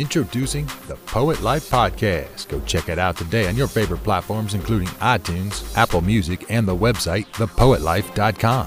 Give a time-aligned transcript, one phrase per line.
[0.00, 2.48] Introducing the Poet Life Podcast.
[2.48, 6.74] Go check it out today on your favorite platforms, including iTunes, Apple Music, and the
[6.74, 8.66] website, thepoetlife.com.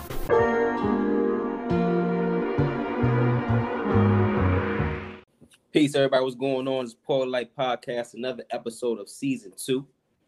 [5.71, 6.23] Peace, everybody.
[6.23, 6.85] What's going on?
[6.85, 9.87] It's Poet Life Podcast, another episode of season two.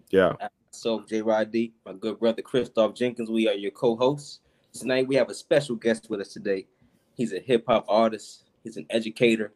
[0.10, 0.34] Yeah.
[0.72, 4.40] So, J Rod D, my good brother Christoph Jenkins, we are your co-hosts.
[4.74, 6.66] Tonight we have a special guest with us today.
[7.14, 9.54] He's a hip hop artist, he's an educator.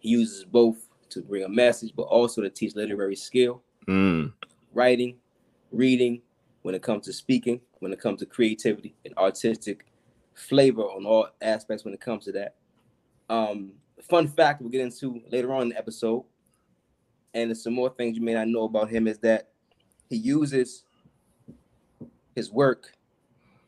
[0.00, 4.32] He uses both to bring a message, but also to teach literary skill, Mm.
[4.74, 5.16] writing,
[5.72, 6.22] reading,
[6.62, 9.86] when it comes to speaking, when it comes to creativity and artistic
[10.34, 12.56] flavor on all aspects when it comes to that.
[13.28, 13.72] Um,
[14.02, 16.24] fun fact we'll get into later on in the episode,
[17.34, 19.48] and there's some more things you may not know about him is that
[20.08, 20.84] he uses
[22.34, 22.92] his work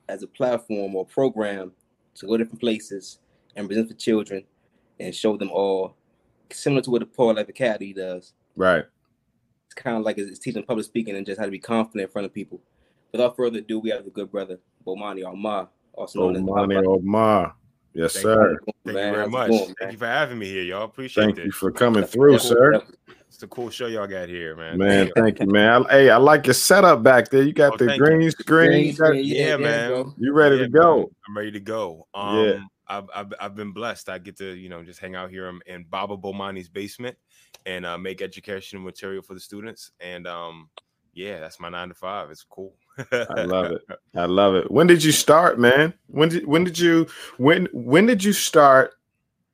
[0.09, 1.73] as a platform or program
[2.15, 3.19] to go different places
[3.57, 4.45] and present to children
[5.01, 5.97] and show them all
[6.55, 8.33] similar to what the Poet Life Academy does.
[8.57, 8.85] Right.
[9.67, 12.13] It's kind of like it's teaching public speaking and just how to be confident in
[12.13, 12.61] front of people.
[13.13, 17.55] Without further ado, we have the good brother Bomani Armah, also known as Omani Omar.
[17.95, 18.59] Yes, Thank sir.
[18.85, 19.51] Thank Man, you very much.
[19.51, 20.85] going, Thank you for having me here, y'all.
[20.85, 21.27] Appreciate it.
[21.27, 21.45] Thank it.
[21.47, 22.83] you for coming through, sir.
[23.29, 24.79] It's a cool show y'all got here, man.
[24.79, 25.23] Man, Thank you.
[25.23, 25.85] thank you, man.
[25.87, 27.43] I- hey, I like your setup back there.
[27.43, 28.07] You got Oh, the thank you.
[28.07, 28.69] green screen.
[28.71, 30.13] Green You, got- Yeah, yeah, man.
[30.19, 30.97] you ready Yeah, to go?
[30.97, 31.07] man.
[31.29, 32.07] I'm ready to go.
[32.15, 32.61] Um, Yeah.
[32.89, 34.09] I've, I've I've been blessed.
[34.09, 37.17] I get to you know just hang out here in, in Baba Bomani's basement
[37.67, 39.91] and uh, make educational material for the students.
[40.01, 40.69] And um,
[41.15, 42.31] yeah, that's my nine to five.
[42.31, 42.75] It's cool.
[43.11, 43.83] I love it.
[44.17, 44.71] I love it.
[44.71, 45.95] When did you start, man?
[46.09, 47.07] When did when did you
[47.39, 48.95] when when did you start?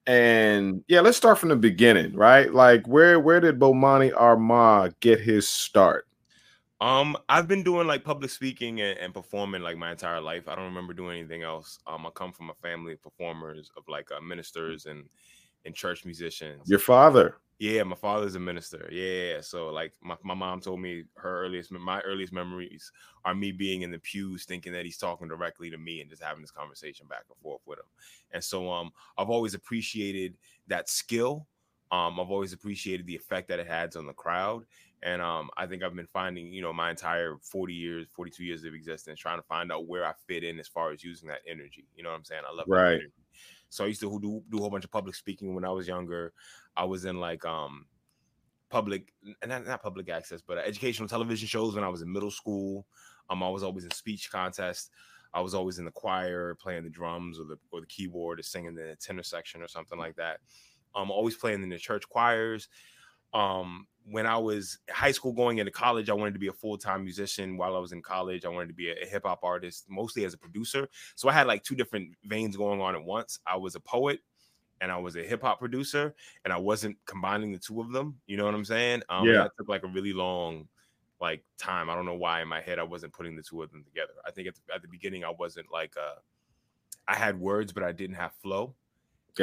[0.06, 2.52] And yeah, let's start from the beginning, right?
[2.52, 6.07] Like where where did Bomani Armah get his start?
[6.80, 10.46] Um, I've been doing like public speaking and, and performing like my entire life.
[10.46, 11.78] I don't remember doing anything else.
[11.86, 15.08] Um, I come from a family of performers, of like uh, ministers and
[15.64, 16.68] and church musicians.
[16.68, 17.36] Your father.
[17.58, 18.88] Yeah, my father's a minister.
[18.92, 22.92] Yeah, so like my, my mom told me her earliest my earliest memories
[23.24, 26.22] are me being in the pews thinking that he's talking directly to me and just
[26.22, 27.86] having this conversation back and forth with him.
[28.30, 30.36] And so um I've always appreciated
[30.68, 31.48] that skill.
[31.90, 34.64] Um I've always appreciated the effect that it has on the crowd.
[35.02, 38.64] And um I think I've been finding, you know, my entire 40 years, 42 years
[38.64, 41.42] of existence trying to find out where I fit in as far as using that
[41.46, 41.88] energy.
[41.94, 42.42] You know what I'm saying?
[42.48, 43.02] I love Right.
[43.02, 43.12] energy.
[43.68, 45.88] So I used to do do a whole bunch of public speaking when I was
[45.88, 46.34] younger.
[46.76, 47.88] I was in like um
[48.70, 52.12] public and not, not public access, but uh, educational television shows when I was in
[52.12, 52.86] middle school.
[53.30, 54.90] Um, I was always in speech contests.
[55.34, 58.42] I was always in the choir, playing the drums or the or the keyboard or
[58.42, 60.40] singing the tenor section or something like that.
[60.94, 62.68] Um, always playing in the church choirs.
[63.34, 66.78] Um, when I was high school going into college, I wanted to be a full
[66.78, 67.56] time musician.
[67.56, 70.34] While I was in college, I wanted to be a, hip hop artist, mostly as
[70.34, 70.88] a producer.
[71.14, 73.38] So I had like two different veins going on at once.
[73.46, 74.20] I was a poet
[74.80, 78.20] and I was a hip hop producer, and I wasn't combining the two of them.
[78.26, 79.02] You know what I'm saying?
[79.08, 79.42] Um, Yeah.
[79.42, 80.68] That took like a really long
[81.20, 81.90] like time.
[81.90, 84.12] I don't know why in my head I wasn't putting the two of them together.
[84.24, 86.20] I think at the, at the beginning I wasn't like uh
[87.08, 88.76] I had words, but I didn't have flow.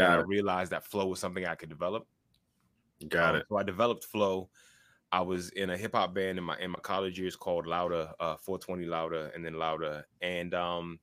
[0.06, 2.08] And I realized that flow was something I could develop.
[3.08, 3.46] Got Um, it.
[3.50, 4.50] So I developed flow.
[5.12, 8.12] I was in a hip hop band in my in my college years called Louder,
[8.20, 10.06] uh, 420 Louder, and then Louder.
[10.22, 11.00] And um,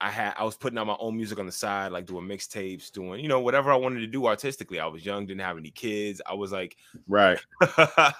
[0.00, 2.92] I had I was putting out my own music on the side, like doing mixtapes,
[2.92, 4.78] doing you know whatever I wanted to do artistically.
[4.78, 6.22] I was young, didn't have any kids.
[6.24, 6.76] I was like,
[7.06, 7.40] Right.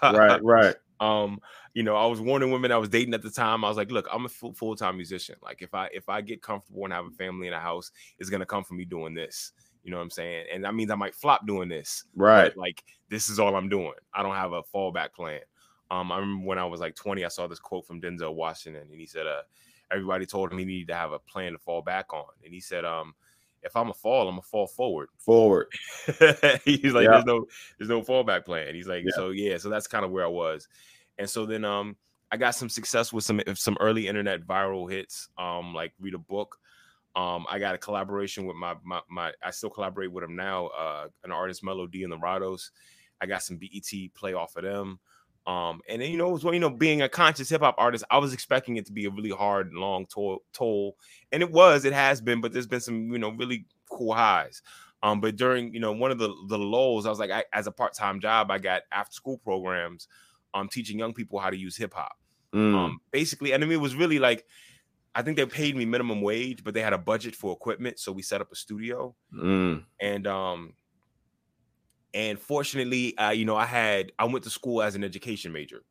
[0.07, 0.39] Right.
[0.43, 0.77] Right.
[1.01, 1.41] um,
[1.75, 3.65] you know, I was warning women I was dating at the time.
[3.65, 5.37] I was like, look, I'm a full time musician.
[5.43, 8.31] Like if I if I get comfortable and have a family in a house, it's
[8.31, 9.53] gonna come from me doing this.
[9.89, 10.45] You know what I'm saying?
[10.53, 12.05] And that means I might flop doing this.
[12.15, 12.55] Right.
[12.59, 13.95] Like this is all I'm doing.
[14.13, 15.41] I don't have a fallback plan.
[15.91, 18.83] Um, I remember when I was like 20, I saw this quote from Denzel Washington,
[18.91, 19.41] and he said, "Uh,
[19.91, 22.61] everybody told him he needed to have a plan to fall back on." And he
[22.61, 23.15] said, "Um,
[23.63, 25.69] if I'm a fall, I'm a fall forward." Forward.
[26.67, 27.13] He's like, Yeah.
[27.13, 27.47] "There's no,
[27.79, 29.17] there's no fallback plan." He's like, Yeah.
[29.17, 30.69] "So yeah, so that's kind of where I was."
[31.17, 31.97] And so then, um,
[32.31, 36.19] I got some success with some some early internet viral hits, um, like read a
[36.19, 36.59] book.
[37.19, 40.69] Um, I got a collaboration with my, my my I still collaborate with him now,
[40.69, 42.71] uh, an artist Melody and the Rados.
[43.21, 45.01] I got some BET play off of them.
[45.47, 47.77] Um, and then you know, it was, well, you know, being a conscious hip hop
[47.79, 50.97] artist, I was expecting it to be a really hard, long toll, toll,
[51.33, 54.63] and it was, it has been, but there's been some, you know, really cool highs.
[55.03, 57.67] Um, but during, you know, one of the the lulls, I was like, I, as
[57.67, 60.07] a part time job, I got after school programs,
[60.55, 62.13] um, teaching young people how to use hip hop
[62.55, 62.75] Mm.
[62.75, 64.47] um basically and i mean it was really like
[65.19, 68.13] i think they paid me minimum wage but they had a budget for equipment so
[68.13, 69.85] we set up a studio Mm.
[70.01, 70.73] and um
[72.15, 75.83] and fortunately uh you know i had i went to school as an education major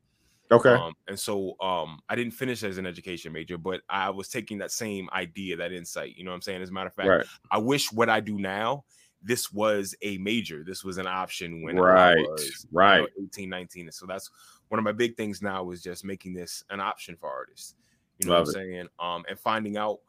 [0.50, 0.70] Okay.
[0.74, 4.58] um and so um i didn't finish as an education major but i was taking
[4.60, 7.10] that same idea that insight you know what i'm saying as a matter of fact
[7.10, 7.26] right.
[7.52, 8.86] I wish what I do now
[9.24, 10.64] this was a major.
[10.64, 13.08] This was an option when Right, I was you know, right.
[13.26, 13.92] 18, 19.
[13.92, 14.30] So that's
[14.70, 17.74] one of my big things now is just making this an option for artists.
[18.20, 18.88] You know Love what I'm saying?
[19.00, 20.00] Um, and finding out.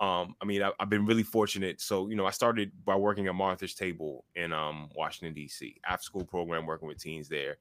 [0.00, 1.80] Um, I mean, I, I've been really fortunate.
[1.80, 6.04] So, you know, I started by working at Martha's Table in um Washington, DC, after
[6.04, 7.58] school program, working with teens there.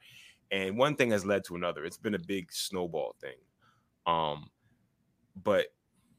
[0.52, 1.84] And one thing has led to another.
[1.86, 3.38] It's been a big snowball thing.
[4.06, 4.50] Um,
[5.36, 5.68] but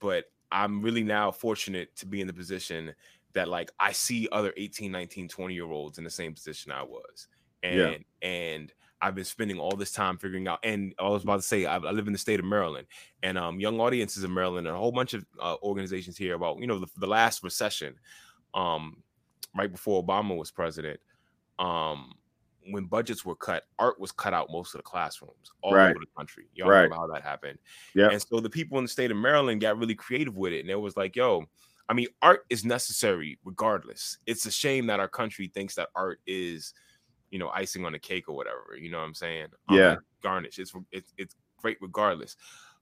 [0.00, 2.94] but I'm really now fortunate to be in the position
[3.34, 6.82] that like I see other 18, 19, 20 year olds in the same position I
[6.82, 7.28] was.
[7.62, 8.28] And Yeah.
[8.28, 10.58] and I've been spending all this time figuring out.
[10.64, 12.86] And I was about to say, I, I live in the state of Maryland,
[13.22, 16.58] and um, young audiences in Maryland, and a whole bunch of uh, organizations here about
[16.58, 17.96] you know the, the last recession,
[18.54, 19.02] um,
[19.56, 21.00] right before Obama was president,
[21.58, 22.14] um,
[22.70, 25.90] when budgets were cut, art was cut out most of the classrooms all Right.
[25.90, 26.48] over the country.
[26.54, 26.82] Y'all Right.
[26.82, 27.58] remember how that happened?
[27.94, 28.10] Yeah.
[28.10, 30.70] And so the people in the state of Maryland got really creative with it, and
[30.70, 31.44] it was like, yo.
[31.90, 34.18] I mean, art is necessary regardless.
[34.26, 36.74] It's a shame that our country thinks that art is,
[37.30, 38.76] you know, icing on the cake or whatever.
[38.78, 39.48] You know what I'm saying?
[39.70, 39.96] Yeah.
[40.22, 40.58] garnish.
[40.58, 42.36] It's it's it's great regardless.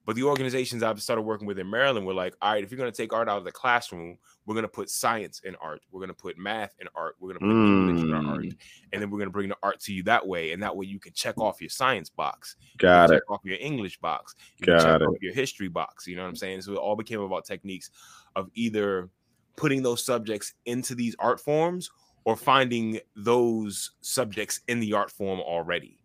[0.06, 2.78] But the organizations I've started working with in Maryland were like, all right, if you're
[2.78, 4.16] going to take art out of the classroom,
[4.46, 5.81] we're going to put science in art.
[5.90, 7.16] We're going to put math in art.
[7.19, 8.43] We're going to put English in art.
[8.44, 8.56] Mm.
[8.93, 10.52] And then we're going to bring the art to you that way.
[10.52, 12.54] And that way you can check off your science box.
[12.78, 13.14] Got it.
[13.14, 14.37] check off your English box.
[14.58, 15.04] You can Got check it.
[15.06, 16.06] off your history box.
[16.06, 16.62] You know what I'm saying?
[16.62, 17.90] So it all became about techniques
[18.37, 19.10] of either
[19.56, 21.90] putting those subjects into these art forms
[22.26, 26.00] or finding those subjects in the art form already.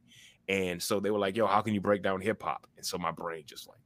[0.47, 2.67] And so they were like, yo, how can you break down hip hop?
[2.77, 3.77] And so my brain just like,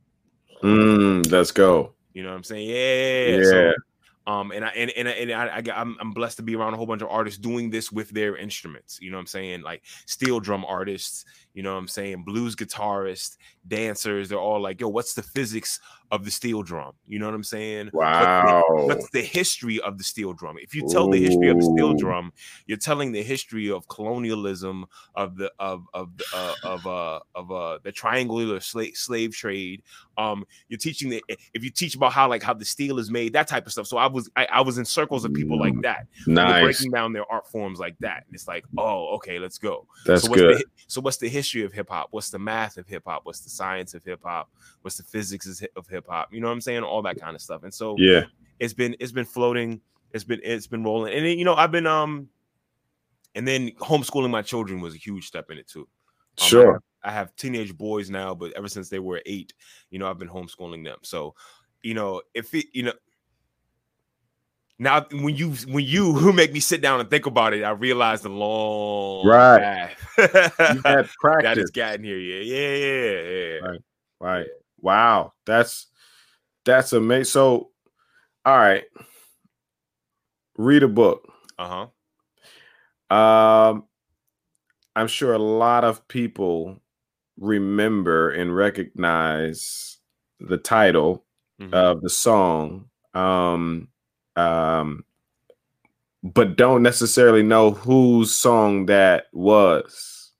[0.63, 1.93] Mm, let's go.
[2.13, 2.69] you know what I'm saying?
[2.69, 3.37] Yeah.
[3.37, 3.43] Yeah.
[3.43, 3.73] So,
[4.31, 6.77] um, and I and and, and I, I I'm, I'm blessed to be around a
[6.77, 8.97] whole bunch of artists doing this with their instruments.
[9.01, 9.61] You know what I'm saying?
[9.61, 11.25] Like steel drum artists.
[11.55, 12.23] You know what I'm saying?
[12.23, 13.37] Blues guitarists,
[13.67, 14.29] dancers.
[14.29, 15.79] They're all like, yo, what's the physics
[16.11, 16.91] of the steel drum?
[17.07, 17.89] You know what I'm saying?
[17.93, 18.63] What's the- Wow.
[18.87, 20.57] What's the history of the steel drum?
[20.61, 22.33] If you tell the history of the steel drum,
[22.67, 24.85] you're telling the history of colonialism,
[25.15, 29.81] of the of of uh, of uh of uh the triangular slave slave trade.
[30.17, 31.23] Um, you're teaching the
[31.53, 33.87] if you teach about how like how the steel is made, that type of stuff.
[33.87, 36.63] So I was I, I was in circles of people like that, Nice.
[36.63, 38.25] breaking down their art forms like that.
[38.27, 39.87] And it's like, oh, okay, let's go.
[40.05, 40.57] That's so what's good.
[40.57, 42.07] The, so what's the history of hip hop?
[42.11, 43.21] What's the math of hip hop?
[43.25, 44.49] What's the science of hip hop?
[44.81, 46.33] What's the physics of hip hop?
[46.33, 46.83] You know what I'm saying?
[46.83, 47.63] All that kind of stuff.
[47.63, 48.25] And so Yeah.
[48.59, 49.81] it's been it's been floating.
[50.13, 51.13] It's been it's been rolling.
[51.13, 52.29] And then, you know, I've been um
[53.35, 55.81] and then homeschooling my children was a huge step in it too.
[56.41, 56.81] Um, Sure.
[57.03, 59.53] I have teenage boys now, but ever since they were eight,
[59.91, 60.97] you know, I've been homeschooling them.
[61.03, 61.35] So,
[61.83, 62.93] you know, if it, you know,
[64.79, 67.71] now when you when you who make me sit down and think about it, I
[67.71, 69.59] realize the long Right.
[69.59, 69.97] path
[70.73, 71.09] You had
[71.41, 72.17] that has gotten here.
[72.17, 73.21] Yeah, yeah, yeah,
[73.53, 73.59] yeah.
[73.59, 73.79] Right.
[74.19, 74.47] Right.
[74.79, 75.33] Wow.
[75.45, 75.87] That's
[76.65, 77.25] that's amazing.
[77.25, 77.71] So,
[78.45, 78.83] all right.
[80.57, 81.31] Read a book.
[81.57, 81.87] Uh
[83.09, 83.15] huh.
[83.15, 83.85] Um,
[84.95, 86.79] I'm sure a lot of people
[87.39, 89.97] remember and recognize
[90.39, 91.25] the title
[91.59, 91.73] Mm-hmm.
[91.73, 93.87] of the song, um,
[94.35, 95.05] um,
[96.23, 100.31] but don't necessarily know whose song that was.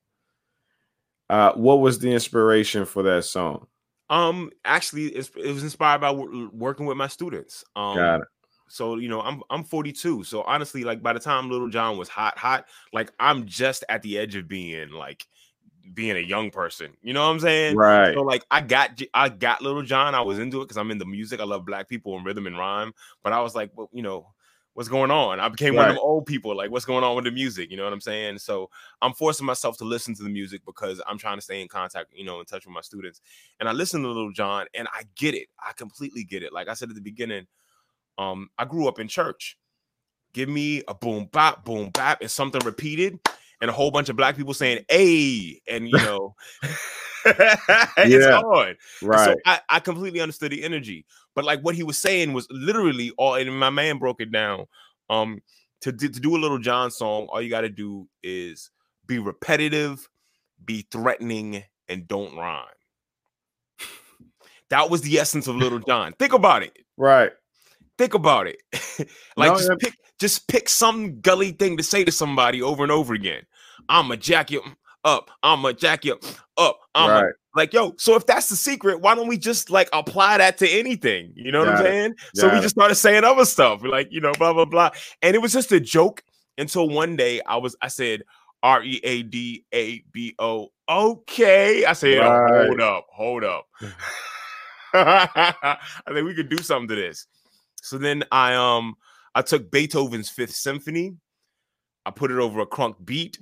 [1.29, 3.67] Uh, what was the inspiration for that song?
[4.09, 7.63] Um, actually, it's, it was inspired by wor- working with my students.
[7.75, 8.27] Um, Got it.
[8.67, 10.23] So you know, I'm I'm 42.
[10.23, 14.01] So honestly, like by the time Lil Jon was hot, hot, like I'm just at
[14.01, 15.25] the edge of being like
[15.93, 16.91] being a young person.
[17.01, 17.75] You know what I'm saying?
[17.75, 18.13] Right.
[18.13, 20.15] So like I got I got Lil Jon.
[20.15, 21.39] I was into it because I'm into music.
[21.39, 22.93] I love black people and rhythm and rhyme.
[23.23, 24.33] But I was like, well, you know,
[24.73, 25.39] what's going on?
[25.39, 25.95] I became one of Right.
[25.95, 26.55] them old people.
[26.55, 27.71] Like, what's going on with the music?
[27.71, 28.39] You know what I'm saying?
[28.39, 28.69] So
[29.01, 32.11] I'm forcing myself to listen to the music because I'm trying to stay in contact,
[32.13, 33.21] you know, in touch with my students.
[33.59, 35.47] And I listen to Lil Jon, and I get it.
[35.65, 36.53] I completely get it.
[36.53, 37.47] Like I said at the beginning,
[38.17, 39.57] um, I grew up in church.
[40.33, 43.17] Give me a boom bop, boom bap, and something repeated,
[43.61, 46.35] and a whole bunch of black people saying "Hey," and you know,
[47.25, 48.39] it's Yeah.
[48.39, 48.75] on.
[49.01, 49.25] Right.
[49.25, 53.11] So I, I completely understood the energy, but like what he was saying was literally
[53.17, 53.35] all.
[53.35, 54.65] And my man broke it down.
[55.09, 55.41] Um,
[55.81, 58.71] to to do a Lil Jon song, all you got to do is
[59.05, 60.07] be repetitive,
[60.65, 62.65] be threatening, and don't rhyme.
[64.69, 66.13] That was the essence of Lil Jon.
[66.17, 66.75] Think about it.
[66.97, 67.31] right.
[67.97, 68.57] Think about it.
[69.37, 69.75] like No, just yeah.
[69.79, 73.43] pick just pick some gully thing to say to somebody over and over again.
[73.89, 74.61] I'ma jack you
[75.03, 75.29] up.
[75.43, 76.17] I'ma jack you
[76.57, 76.79] up.
[76.95, 77.33] I'm Right.
[77.55, 80.69] like, yo, so if that's the secret, why don't we just like apply that to
[80.69, 81.31] anything?
[81.35, 81.83] You know what I'm it.
[81.83, 82.15] saying?
[82.33, 82.61] So we it.
[82.61, 84.89] just started saying other stuff, like, you know, blah, blah, blah.
[85.21, 86.23] And it was just a joke
[86.57, 88.23] until one day I was, I said,
[88.63, 90.71] R E A D A B O.
[90.89, 91.85] Okay.
[91.85, 93.67] I said, oh, hold up, hold up.
[94.93, 95.77] I
[96.13, 97.27] think we could do something to this.
[97.85, 98.95] So then I um
[99.35, 101.17] I took Beethoven's Fifth Symphony,
[102.05, 103.37] I put it over a crunk beat.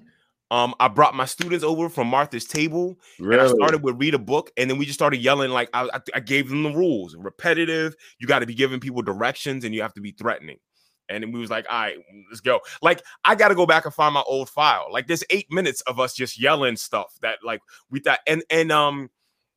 [0.52, 3.40] Um, I brought my students over from Martha's table, Really?
[3.40, 5.50] and I started with read a book, and then we just started yelling.
[5.50, 7.96] Like I, I, I gave them the rules: repetitive.
[8.20, 10.58] You got to be giving people directions, and you have to be threatening.
[11.10, 11.98] And then we was like, all right,
[12.30, 12.60] let's go.
[12.82, 14.88] Like I got to go back and find my old file.
[14.92, 18.72] Like there's eight minutes of us just yelling stuff that like we thought, and and
[18.72, 19.10] um,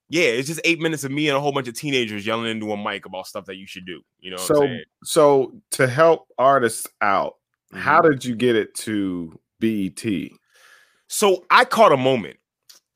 [0.08, 2.72] yeah, it's just eight minutes of me and a whole bunch of teenagers yelling into
[2.72, 4.00] a mic about stuff that you should do.
[4.20, 7.34] You know so so to help artists out,
[7.72, 8.10] how Mhm.
[8.10, 10.30] did you get it to BET?
[11.08, 12.36] So I caught a moment,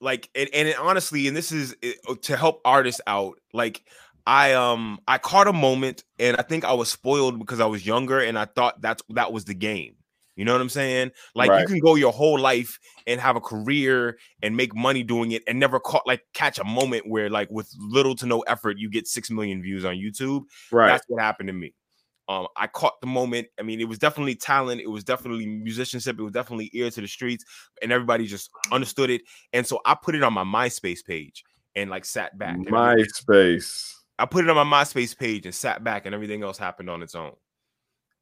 [0.01, 3.39] like, and, and honestly, and this is it, uh, to help artists out.
[3.53, 3.83] Like,
[4.27, 7.87] I um I caught a moment, and I think I was spoiled because I was
[7.87, 9.97] younger, and I thought that's that was the game.
[10.41, 11.11] You know what I'm saying?
[11.35, 11.61] Like, Right.
[11.61, 15.43] you can go your whole life and have a career and make money doing it,
[15.47, 18.89] and never caught like catch a moment where like with little to no effort you
[18.89, 20.45] get six million views on YouTube.
[20.73, 20.87] Right.
[20.87, 21.75] That's what happened to me.
[22.27, 23.49] Um, I caught the moment.
[23.59, 24.81] I mean, it was definitely talent.
[24.81, 26.19] It was definitely musicianship.
[26.19, 27.45] It was definitely ear to the streets,
[27.83, 29.21] and everybody just understood it.
[29.53, 31.45] And so I put it on my MySpace page
[31.77, 32.57] and like sat back.
[32.57, 33.93] MySpace.
[34.19, 37.03] I put it on my MySpace page and sat back, and everything else happened on
[37.03, 37.33] its own.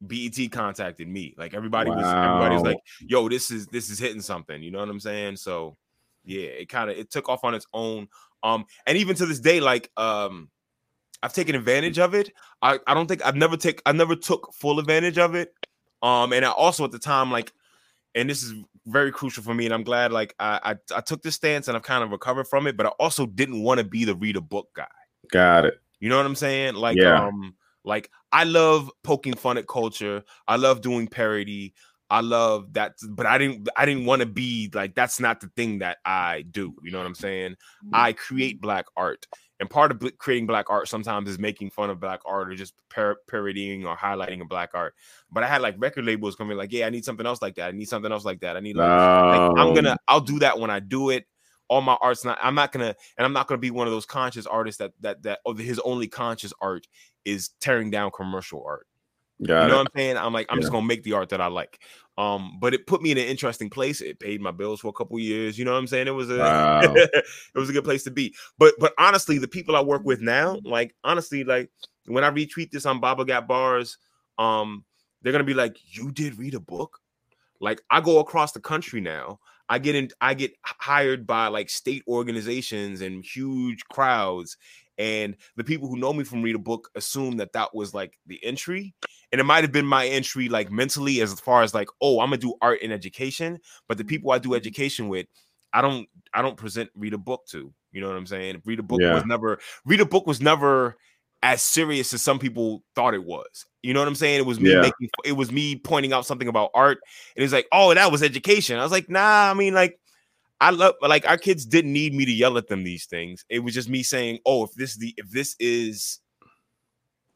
[0.07, 1.35] BET contacted me.
[1.37, 4.79] Like everybody was, everybody was like, "Yo, this is this is hitting something." You know
[4.79, 5.37] what I'm saying?
[5.37, 5.77] So,
[6.25, 8.09] yeah, it kind of it took off on its own.
[8.43, 10.51] Um, and even to this day, like um,
[11.23, 12.33] I've taken advantage of it.
[12.63, 15.53] I I don't think I've never take I never took full advantage of it.
[16.03, 17.53] Um, and I also at the time like,
[18.15, 18.55] and this is
[18.87, 21.77] very crucial for me, and I'm glad like I I, I took this stance and
[21.77, 22.77] I've kind of recovered from it.
[22.77, 24.87] But I also didn't want to be the read a book guy.
[25.33, 25.81] Got it.
[26.01, 26.75] You know what I'm saying?
[26.75, 27.27] Like, Yeah.
[27.27, 30.25] um, like I love poking fun at culture.
[30.47, 31.75] I love doing parody.
[32.11, 33.69] I love that, but I didn't.
[33.77, 36.75] I didn't want to be like that's not the thing that I do.
[36.83, 37.53] You know what I'm saying?
[37.53, 37.91] Mm-hmm.
[37.95, 39.27] I create black art,
[39.61, 42.73] and part of creating black art sometimes is making fun of black art or just
[42.89, 44.95] par- parodying or highlighting a black art.
[45.31, 47.69] But I had like record labels coming like, yeah, I need something else like that.
[47.69, 48.57] I need something else like that.
[48.57, 51.27] I need like, like, I'm gonna I'll do that when I do it.
[51.69, 54.07] All my art's not I'm not gonna and I'm not gonna be one of those
[54.07, 56.87] conscious artists that that that or his only conscious art
[57.25, 58.87] is tearing down commercial art.
[59.47, 59.79] Got you know it.
[59.79, 60.17] what I'm saying?
[60.17, 61.81] I'm like, I'm just gonna make the art that I like.
[62.17, 64.01] Um, but it put me in an interesting place.
[64.01, 65.57] It paid my bills for a couple years.
[65.57, 66.09] You know what I'm saying?
[66.09, 66.81] It was a Wow.
[66.95, 68.35] it was a good place to be.
[68.59, 71.71] But but honestly, the people I work with now, like honestly, like
[72.07, 73.99] when I retweet this on Baba Got Bars,
[74.39, 74.85] um,
[75.23, 76.99] they're gonna be like, You did read a book?
[77.61, 79.39] Like I go across the country now.
[79.69, 84.57] I get in, I get hired by like state organizations and huge crowds.
[84.97, 88.19] And the people who know me from read a book assume that that was like
[88.27, 88.95] the entry,
[89.31, 92.31] and it might have been my entry like mentally as far as like, oh, I'm
[92.31, 93.61] gonna do art and education.
[93.89, 94.57] But the people I do mm-hmm.
[94.57, 95.27] education with,
[95.73, 97.73] I don't, I don't present read a book to.
[97.93, 98.63] You know what I'm saying?
[98.65, 99.15] Read a book Yeah.
[99.15, 100.97] was never, read a book was never
[101.43, 103.67] as serious as some people thought it was.
[103.83, 104.41] You know what I'm saying?
[104.41, 104.81] It was me Yeah.
[104.81, 106.99] making, it was me pointing out something about art,
[107.37, 108.79] and it's like, oh, that was education.
[108.79, 109.99] I was like, nah, I mean, like,
[110.61, 113.45] I love like our kids didn't need me to yell at them these things.
[113.49, 116.21] It was just me saying, oh, if this the if this is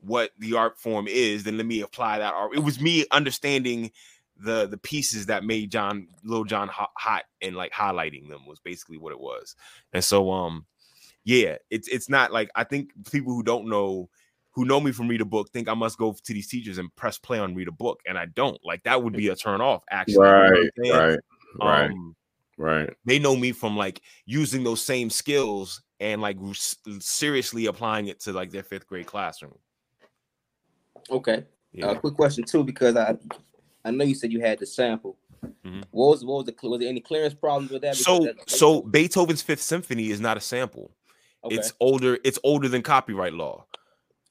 [0.01, 2.55] what the art form is, then let me apply that art.
[2.55, 3.93] It was me understanding
[4.37, 8.59] the the pieces that made John Lil Jon hot, hot and like highlighting them was
[8.59, 9.55] basically what it was.
[9.93, 10.67] And so um
[11.25, 14.09] yeah, it's it's not like I think people who don't know
[14.55, 16.95] who know me from read a book think I must go to these teachers and
[16.95, 18.59] press play on read a book, and I don't.
[18.65, 19.83] Like that would be a turn off.
[19.91, 20.71] Actually, you know Right.
[20.85, 20.93] saying?
[20.99, 21.19] Right.
[21.61, 21.91] Right.
[21.91, 22.17] Um,
[22.59, 22.91] Right.
[23.05, 26.37] they know me from like using those same skills and like
[27.01, 29.59] seriously applying it to like their fifth grade classroom.
[31.11, 31.45] Okay.
[31.73, 31.87] Yeah.
[31.87, 33.17] Uh, quick question too, because I
[33.85, 35.17] I know you said you had the sample.
[35.65, 35.85] Mhm.
[35.91, 37.97] What was what was the was there any clearance problems with that?
[37.97, 40.95] So that- so Beethoven's Fifth Symphony is not a sample.
[41.45, 41.57] okay.
[41.57, 42.19] It's older.
[42.23, 43.67] It's older than copyright law.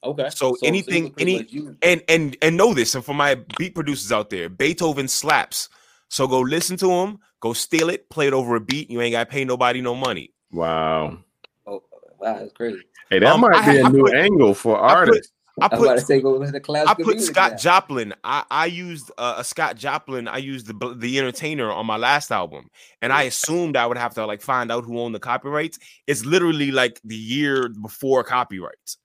[0.04, 0.28] Okay.
[0.30, 2.94] so you anything- can pretty any- much And and and know this.
[2.94, 5.68] And for my beat producers out there, Beethoven slaps.
[6.08, 7.18] So go listen to him.
[7.40, 8.08] Go steal it.
[8.10, 8.90] Play it over a beat.
[8.90, 10.32] You ain't got to pay nobody no money.
[10.52, 11.18] Wow.
[11.66, 11.82] oh,
[12.20, 12.80] wow, that's crazy.
[13.10, 14.96] Hey, that Um, might I be ha- a I new put- angle for I put-
[14.98, 15.32] artists.
[15.60, 16.62] I I was about to put say go listen.
[16.88, 18.14] I put Scott Joplin.
[18.24, 20.26] I I used uh, a Scott Joplin.
[20.26, 22.70] I used the the Entertainer on my last album,
[23.02, 25.78] and I assumed I would have to like find out who owned the copyrights.
[26.06, 28.96] It's literally like the year before copyrights.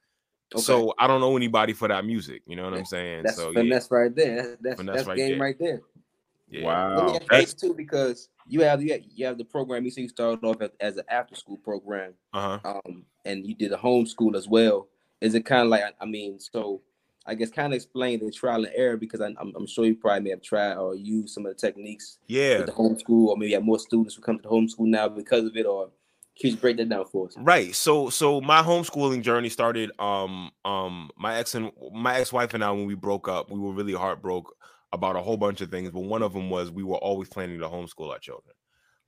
[0.56, 2.42] So I don't know anybody for that music.
[2.48, 3.24] You know what I'm saying?
[3.24, 4.36] that's so yeah, finesse right there.
[4.36, 5.40] That's that's, Finesse that's right game there.
[5.40, 5.82] right there.
[6.50, 6.64] yeah.
[6.66, 6.96] Wow.
[6.96, 9.46] Let me ask you That's- this too, because you have you have, you have the
[9.46, 9.84] program.
[9.84, 12.82] You say you started off as, as an after school program, Uh huh.
[12.86, 14.88] um, and you did a homeschool as well.
[15.20, 16.82] Is it kind of like I mean, so
[17.26, 19.96] I guess kind of explain the trial and error because I, I'm, I'm sure you
[19.96, 22.60] probably may have tried or used some of the techniques Yeah.
[22.60, 25.10] with the homeschool, or maybe you have more students who come to the homeschool now
[25.10, 25.66] because of it.
[25.66, 25.90] Or
[26.40, 27.40] can you just break that down for us?
[27.40, 27.76] Right.
[27.76, 32.72] So so my homeschooling journey started um um my ex and my ex-wife and I
[32.72, 34.54] when we broke up, we were really heartbroken.
[34.92, 37.60] about a whole bunch of things, but one of them was we were always planning
[37.60, 38.56] to homeschool our children.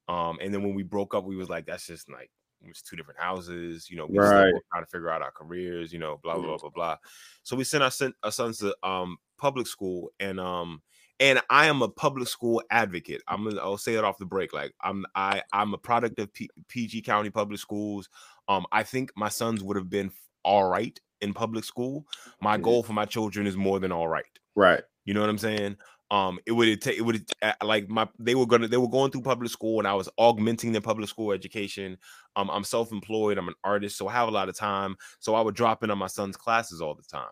[0.09, 2.31] Um, and then when we broke up, we was like, that's just like
[2.63, 4.53] it was two different houses, you know, we Right.
[4.53, 6.98] still trying to figure out our careers, you know, blah blah blah blah blah.
[7.43, 10.81] So we sent our son our sons to um public school and um
[11.19, 13.21] and I am a public school advocate.
[13.27, 14.53] I'm gonna I'll say it off the break.
[14.53, 18.09] Like I'm I I'm a product of P- PG County Public Schools.
[18.47, 20.11] Um, I think my sons would have been
[20.43, 22.05] all right in public school.
[22.41, 22.63] My Mhm.
[22.63, 24.25] goal for my children is more than all right.
[24.55, 24.83] Right.
[25.05, 25.77] You know what I'm saying?
[26.11, 27.29] Um, it would take it would
[27.63, 30.71] like my they were gonna they were going through public school and I was augmenting
[30.71, 31.97] their public school education.
[32.35, 34.95] Um, I'm self-employed, I'm an artist, so I have a lot of time.
[35.19, 37.29] So I would drop in on my son's classes all the time.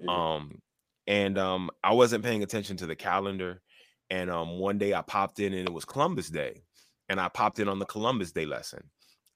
[0.00, 0.08] Mhm.
[0.08, 0.62] Um,
[1.06, 3.62] and um, I wasn't paying attention to the calendar.
[4.10, 6.62] And um, one day I popped in and it was Columbus Day,
[7.08, 8.82] and I popped in on the Columbus Day lesson.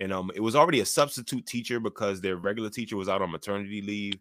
[0.00, 3.30] And um, it was already a substitute teacher because their regular teacher was out on
[3.30, 4.18] maternity leave.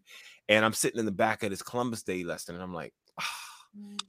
[0.48, 3.44] And I'm sitting in the back of this Columbus Day lesson, and I'm like, ah,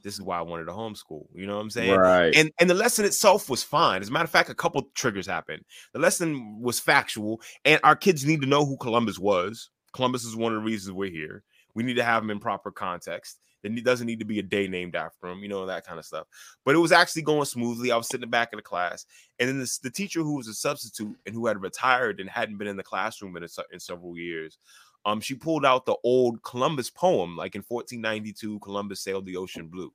[0.04, 1.26] this is why I wanted to homeschool.
[1.34, 1.98] You know what I'm saying?
[1.98, 2.36] Right.
[2.36, 4.02] And and the lesson itself was fine.
[4.02, 5.64] As a matter of fact, a couple triggers happened.
[5.94, 9.70] The lesson was factual, and our kids need to know who Columbus was.
[9.94, 11.44] Columbus is one of the reasons we're here.
[11.76, 13.40] We need to have him in proper context.
[13.64, 16.06] Ne- doesn't need to be a day named after him, you know, that kind of
[16.06, 16.28] stuff.
[16.66, 17.92] But it was actually going smoothly.
[17.92, 19.06] I was sitting in the back of the class,
[19.40, 22.58] and then this, the teacher who was a substitute and who had retired and hadn't
[22.58, 24.58] been in the classroom in, a, in several years,
[25.06, 29.68] um, she pulled out the old Columbus poem, like in 1492, Columbus sailed the ocean
[29.68, 29.92] blue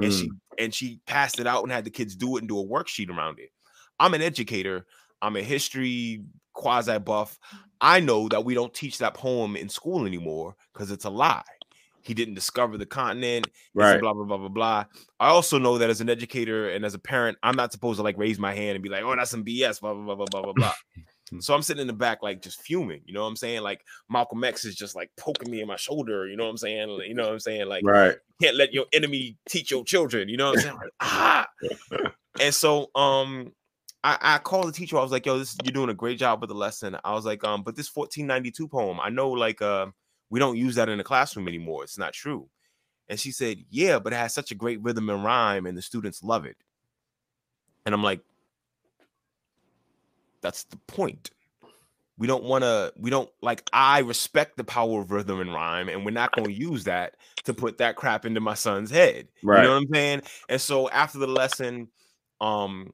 [0.00, 0.18] and Mm.
[0.20, 2.64] she and she passed it out and had the kids do it and do a
[2.64, 3.50] worksheet around it.
[4.00, 4.86] I'm an educator.
[5.20, 7.38] I'm a history quasi buff.
[7.80, 11.42] I know that we don't teach that poem in school anymore because it's a lie.
[12.00, 13.48] He didn't discover the continent.
[13.74, 14.00] Right.
[14.00, 14.84] Blah blah blah blah blah.
[15.20, 18.02] I also know that as an educator and as a parent, I'm not supposed to
[18.02, 20.26] like raise my hand and be like, "Oh, that's some BS." Blah blah blah blah
[20.26, 20.72] blah blah blah.
[21.40, 23.02] so I'm sitting in the back like just fuming.
[23.04, 23.62] You know what I'm saying?
[23.62, 26.26] Like Malcolm X is just like poking me in my shoulder.
[26.26, 26.88] You know what I'm saying?
[27.06, 27.68] You know what I'm saying?
[27.68, 28.16] Like Right.
[28.40, 30.28] can't let your enemy teach your children.
[30.28, 30.76] You know what I'm saying?
[30.76, 31.48] Like, ah.
[32.40, 33.52] And so um
[34.04, 34.96] I, I called the teacher.
[34.96, 36.96] I was like, yo, this you're doing a great job with the lesson.
[37.04, 39.86] I was like, um, but this 1492 poem, I know like uh
[40.30, 41.84] we don't use that in the classroom anymore.
[41.84, 42.48] It's not true.
[43.08, 45.82] And she said, Yeah, but it has such a great rhythm and rhyme, and the
[45.82, 46.56] students love it.
[47.86, 48.20] And I'm like,
[50.40, 51.30] that's the point.
[52.18, 55.88] We don't want to, we don't like, I respect the power of rhythm and rhyme,
[55.88, 59.28] and we're not going to use that to put that crap into my son's head.
[59.42, 59.58] Right.
[59.58, 60.22] You know what I'm saying?
[60.48, 61.88] And so after the lesson,
[62.40, 62.92] um,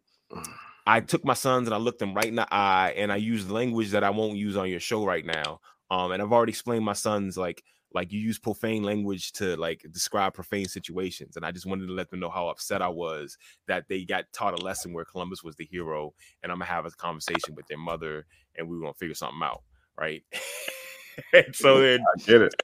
[0.87, 3.51] I took my sons and I looked them right in the eye and I used
[3.51, 5.61] language that I won't use on your show right now.
[5.91, 7.63] Um, and I've already explained my sons like
[7.95, 11.93] like you use profane language to like describe profane situations, and I just wanted to
[11.93, 15.45] let them know how upset I was that they got taught a lesson where Columbus
[15.45, 18.81] was the hero, and I'm gonna have a conversation with their mother, and we are
[18.81, 19.63] gonna figure something out,
[19.99, 20.25] right?
[21.53, 22.55] so then I get it.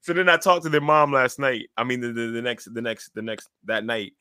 [0.00, 1.70] so then I talked to their mom last night.
[1.76, 4.14] I mean, the, the, the next, the next, the next that night,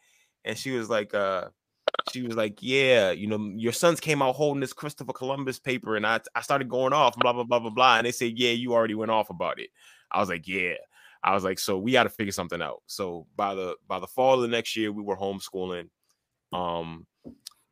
[0.45, 1.45] and she was like, uh,
[2.11, 5.95] she was like, yeah, you know, your sons came out holding this Christopher Columbus paper,
[5.95, 8.51] and I, I started going off, blah blah blah blah blah, and they said, yeah,
[8.51, 9.69] you already went off about it.
[10.11, 10.75] I was like, yeah.
[11.23, 12.83] I was like, so we got to figure something out.
[12.85, 15.89] So by the by the fall of the next year, we were homeschooling.
[16.53, 17.07] Um,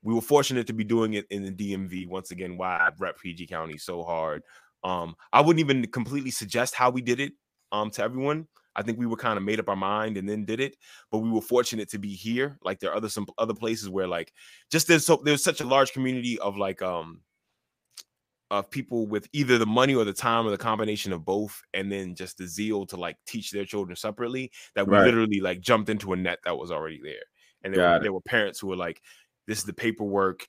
[0.02, 2.58] we were fortunate to be doing it in the DMV once again.
[2.58, 4.42] Why I rep PG County so hard.
[4.84, 7.34] Um, I wouldn't even completely suggest how we did it
[7.72, 8.48] um to everyone.
[8.76, 10.78] I think we were kind of made up our mind and then did it,
[11.12, 12.58] but we were fortunate to be here.
[12.64, 14.34] Like there are other some other places where like
[14.72, 17.22] just there's so there's such a large community of like um
[18.52, 21.92] of people with either the money or the time or the combination of both, and
[21.92, 25.06] then just the zeal to like teach their children separately that we Right.
[25.06, 27.24] literally like jumped into a net that was already there.
[27.64, 29.02] And there were, there were parents who were like,
[29.48, 30.48] "This is the paperwork.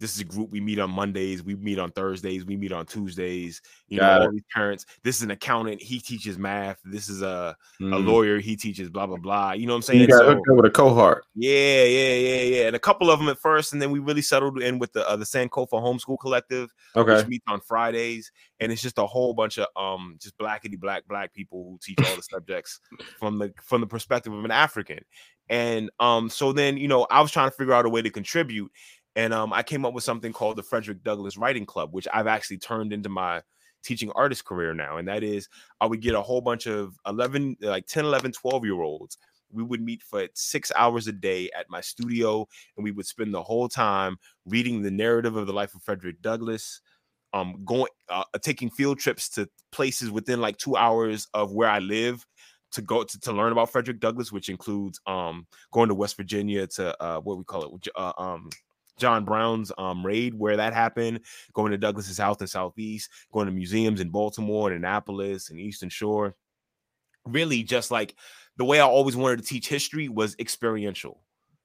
[0.00, 1.42] This is a group we meet on Mondays.
[1.42, 2.44] We meet on Thursdays.
[2.44, 3.62] We meet on Tuesdays.
[3.88, 4.86] You Got know, all these parents.
[5.04, 5.80] This is an accountant.
[5.80, 6.78] He teaches math.
[6.84, 8.06] This is a a Mhm.
[8.06, 8.38] lawyer.
[8.40, 9.52] He teaches blah blah blah.
[9.52, 10.10] You know what I'm You saying?
[10.10, 11.24] got So hooked up with a cohort.
[11.36, 12.66] yeah, yeah, yeah, yeah.
[12.66, 15.08] And a couple of them at first, and then we really settled in with the
[15.08, 17.14] uh, the Sankofa Homeschool Collective, Okay.
[17.14, 21.06] which meets on Fridays, and it's just a whole bunch of um just blackity black
[21.06, 22.80] black people who teach all the subjects
[23.18, 25.00] from the from the perspective of an African.
[25.48, 28.10] And um so then you know I was trying to figure out a way to
[28.10, 28.72] contribute,
[29.16, 32.26] and um I came up with something called the Frederick Douglass Writing Club, which I've
[32.26, 33.42] actually turned into my
[33.84, 34.96] teaching artist career now.
[34.96, 35.48] And that is
[35.80, 39.18] i would get a whole bunch of 11 like 10 11 12 year olds.
[39.52, 43.32] We would meet for six hours a day at my studio and we would spend
[43.32, 46.80] the whole time reading the narrative of the life of frederick douglass
[47.34, 51.78] um going uh, taking field trips to places within like two hours of where i
[51.78, 52.24] live
[52.72, 56.66] to go to, to learn about frederick douglass which includes um going to west virginia
[56.66, 58.48] to uh what we call it uh, um
[58.98, 61.20] John Brown's um, raid, where that happened,
[61.52, 65.88] going to Douglass's house in Southeast, going to museums in Baltimore and Annapolis and Eastern
[65.88, 66.34] Shore.
[67.26, 68.14] Really, just like
[68.56, 71.20] the way I always wanted to teach history was experiential.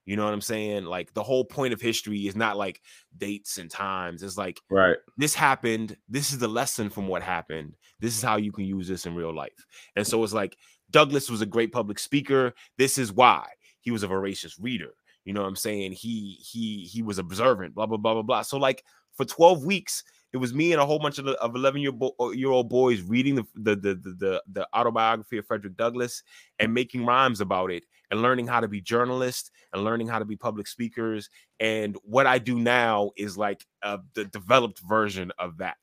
[0.06, 0.86] You know what I'm saying?
[0.86, 2.82] Like the whole point of history is not like
[3.18, 4.24] dates and times.
[4.24, 4.98] It's like right.
[5.18, 5.96] This happened.
[6.08, 7.76] This is the lesson from what happened.
[8.00, 9.66] This is how you can use this in real life.
[9.96, 10.58] And so it's like
[10.90, 12.56] Douglas was a great public speaker.
[12.78, 13.50] This is why
[13.82, 14.96] he was a voracious reader.
[15.30, 15.92] You know what I'm saying?
[15.92, 17.76] He he he was observant.
[17.76, 18.42] Blah blah blah blah blah.
[18.42, 21.82] So like for 12 weeks, it was me and a whole bunch of, of 11
[21.82, 25.78] year, bo- uh, year old boys reading the, the, the the the autobiography of Frederick
[25.78, 26.24] Douglass
[26.58, 30.26] and making rhymes about it and learning how to be journalists and learning how to
[30.26, 31.30] be public speakers.
[31.60, 35.78] And what I do now is like uh, the developed version of that.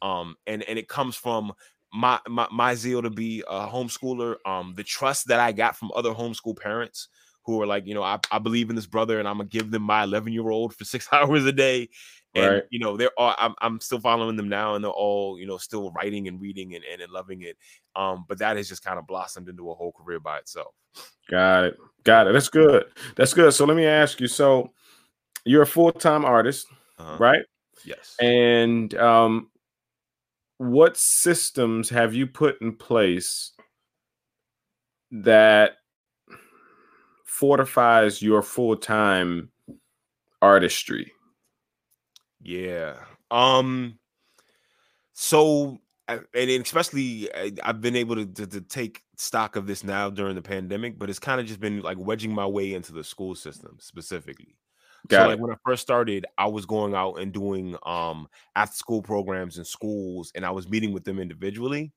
[0.00, 1.52] Um, and and it comes from
[1.92, 5.90] my, my my zeal to be a homeschooler, um, the trust that I got from
[5.94, 7.08] other homeschool parents
[7.44, 9.70] who are like, you know, I, I believe in this brother and I'm gonna give
[9.70, 11.88] them my 11 year old for six hours a day.
[12.36, 12.62] And right.
[12.70, 15.58] you know they're all I'm, I'm still following them now and they're all you know
[15.58, 17.56] still writing and reading and, and, and loving it.
[17.96, 20.72] Um but that has just kind of blossomed into a whole career by itself.
[21.28, 21.78] Got it.
[22.04, 22.32] Got it.
[22.32, 22.84] That's good.
[23.16, 23.52] That's good.
[23.52, 24.28] So let me ask you.
[24.28, 24.70] So
[25.44, 27.16] you're a full-time artist uh-huh.
[27.18, 27.44] right?
[27.84, 28.14] Yes.
[28.20, 29.50] And um
[30.58, 33.54] what systems have you put in place
[35.10, 35.78] that
[37.40, 39.50] fortifies your full-time
[40.42, 41.10] artistry
[42.42, 42.96] yeah.
[43.30, 43.98] Um.
[45.12, 47.28] So, and especially,
[47.62, 51.10] I've been able to, to, to take stock of this now during the pandemic, but
[51.10, 54.56] it's kind of just been like wedging my way into the school system specifically.
[55.08, 58.76] Got so, like when I first started, I was going out and doing um after
[58.76, 61.92] school programs in schools, and I was meeting with them individually.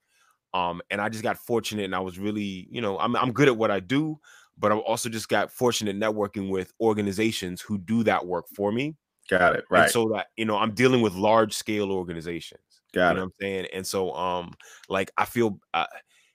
[0.53, 3.47] Um, and I just got fortunate, and I was really, you know, I'm I'm good
[3.47, 4.19] at what I do,
[4.57, 8.95] but I've also just got fortunate networking with organizations who do that work for me.
[9.29, 9.65] Got it.
[9.69, 9.83] Right.
[9.83, 12.61] And so that you know, I'm dealing with large scale organizations.
[12.93, 13.13] Got you it.
[13.13, 13.67] know what I'm saying?
[13.73, 14.53] And so um
[14.89, 15.85] like I feel uh,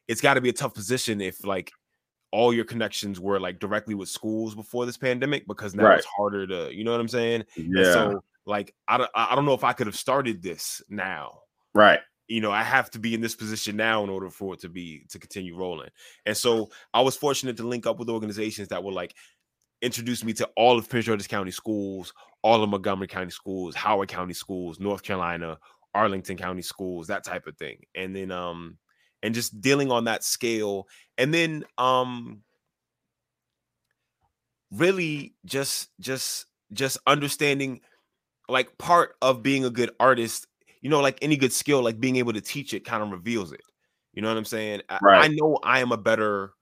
[0.08, 1.70] it's got to be a tough position if like
[2.30, 5.98] all your connections were like directly with schools before this pandemic because now right.
[5.98, 7.44] it's harder to, you know what I'm saying?
[7.56, 7.64] Yeah.
[7.64, 11.40] And so like I don't I don't know if I could have started this now.
[11.74, 12.00] Right.
[12.28, 14.68] You know, I have to be in this position now in order for it to
[14.68, 15.88] be to continue rolling.
[16.26, 19.14] And so I was fortunate to link up with organizations that were like
[19.80, 22.12] introduce me to all of Prince George's County schools,
[22.42, 25.58] all of Montgomery County schools, Howard County schools, North Carolina,
[25.94, 27.78] Arlington County schools, that type of thing.
[27.94, 28.78] And then um
[29.22, 30.86] and just dealing on that scale
[31.16, 32.42] and then um
[34.70, 37.80] really just just just understanding
[38.48, 40.46] like part of being a good artist,
[40.80, 43.52] you know, like any good skill, like being able to teach it kind of reveals
[43.52, 43.62] it.
[44.12, 44.82] You know what I'm saying?
[45.02, 45.22] Right.
[45.22, 46.52] I, I know I am a better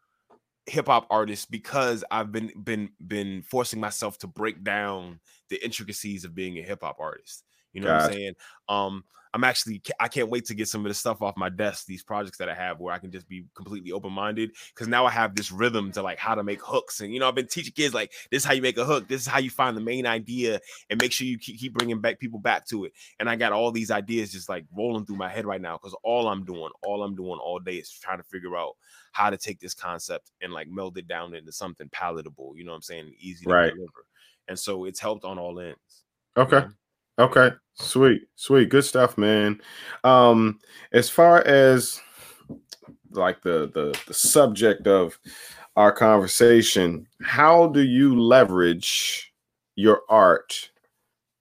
[0.66, 6.24] hip hop artist because I've been been been forcing myself to break down the intricacies
[6.24, 7.44] of being a hip hop artist.
[7.72, 8.34] You know what I'm saying?
[8.68, 9.04] Um,
[9.36, 12.02] I'm actually I can't wait to get some of this stuff off my desk, these
[12.02, 15.34] projects that I have where I can just be completely open-minded because now I have
[15.34, 17.02] this rhythm to like how to make hooks.
[17.02, 19.08] And you know, I've been teaching kids like this is how you make a hook,
[19.08, 22.00] this is how you find the main idea and make sure you keep, keep bringing
[22.00, 22.94] back people back to it.
[23.20, 25.94] And I got all these ideas just like rolling through my head right now because
[26.02, 28.72] all I'm doing, all I'm doing all day is trying to figure out
[29.12, 32.70] how to take this concept and like meld it down into something palatable, you know
[32.70, 33.12] what I'm saying?
[33.18, 33.74] Easy to right.
[33.74, 34.06] deliver.
[34.48, 36.04] And so it's helped on all ends.
[36.38, 36.56] Okay.
[36.56, 36.70] You know?
[37.18, 37.50] Okay.
[37.74, 38.22] Sweet.
[38.36, 38.68] Sweet.
[38.68, 39.60] Good stuff, man.
[40.04, 40.58] Um,
[40.92, 42.00] as far as
[43.10, 45.18] like the the the subject of
[45.76, 49.32] our conversation, how do you leverage
[49.74, 50.70] your art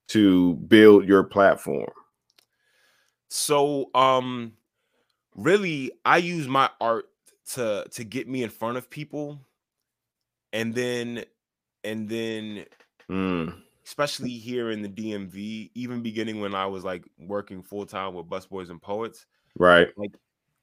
[0.10, 1.92] to build your platform?
[3.30, 4.54] So, um
[5.36, 7.06] really I use my art
[7.54, 9.40] to to get me in front of people
[10.54, 11.26] and then
[11.84, 12.66] and then
[13.10, 13.54] mm
[13.86, 18.28] especially here in the DMV, even beginning when I was like working full time with
[18.28, 19.26] busboys and poets.
[19.58, 19.90] Right.
[19.96, 20.16] Like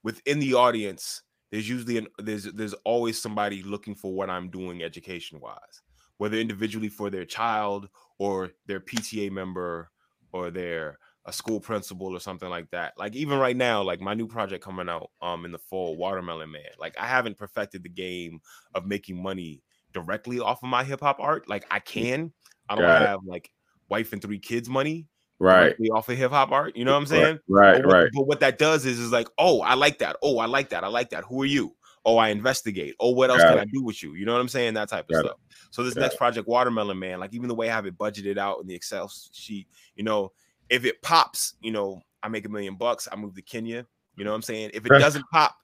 [0.03, 4.83] within the audience, there's usually an there's there's always somebody looking for what I'm doing
[4.83, 5.83] education wise,
[6.17, 9.91] whether individually for their child or their PTA member
[10.33, 12.95] or their a school principal or something like that.
[12.99, 16.51] Like even right now, like my new project coming out um in the fall, Watermelon
[16.51, 16.63] Man.
[16.79, 18.41] Like I haven't perfected the game
[18.75, 21.49] of making money directly off of my hip hop art.
[21.49, 22.33] Like I can,
[22.79, 23.51] I don't have like
[23.89, 25.07] wife and three kids money
[25.39, 26.77] right off of hip hop art.
[26.77, 27.39] You know what I'm saying?
[27.49, 28.11] Right, but what, right.
[28.15, 30.17] But what that does is is like, oh, I like that.
[30.23, 30.85] Oh, I like that.
[30.85, 31.25] I like that.
[31.25, 31.75] Who are you?
[32.05, 32.97] Oh, I investigate.
[32.99, 33.63] Oh, what else Got can it.
[33.63, 34.15] I do with you?
[34.15, 34.75] You know what I'm saying?
[34.75, 35.39] That type of Got stuff.
[35.51, 35.57] It.
[35.71, 38.39] So this Got next project, Watermelon Man, like even the way I have it budgeted
[38.39, 40.33] out in the Excel sheet, you know,
[40.69, 43.09] if it pops, you know, I make a million bucks.
[43.11, 43.87] I move to Kenya.
[44.17, 44.71] You know what I'm saying?
[44.75, 45.55] If it doesn't pop,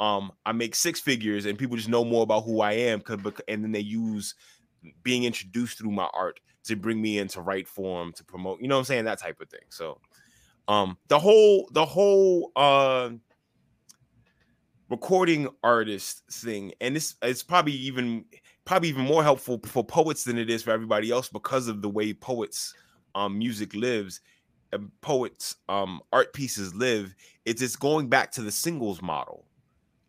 [0.00, 3.18] um, I make six figures and people just know more about who I am, Cause,
[3.48, 4.34] and then they use
[5.02, 8.76] being introduced through my art to bring me into right form to promote, you know
[8.76, 9.04] what I'm saying?
[9.04, 9.60] That type of thing.
[9.70, 10.00] So
[10.68, 13.10] um the whole the whole uh
[14.90, 18.24] recording artist thing, and this it's probably even
[18.64, 21.88] probably even more helpful for poets than it is for everybody else because of the
[21.88, 22.74] way poets
[23.14, 24.20] um music lives
[24.72, 27.14] and poets um art pieces live
[27.46, 29.46] it's it's going back to the singles model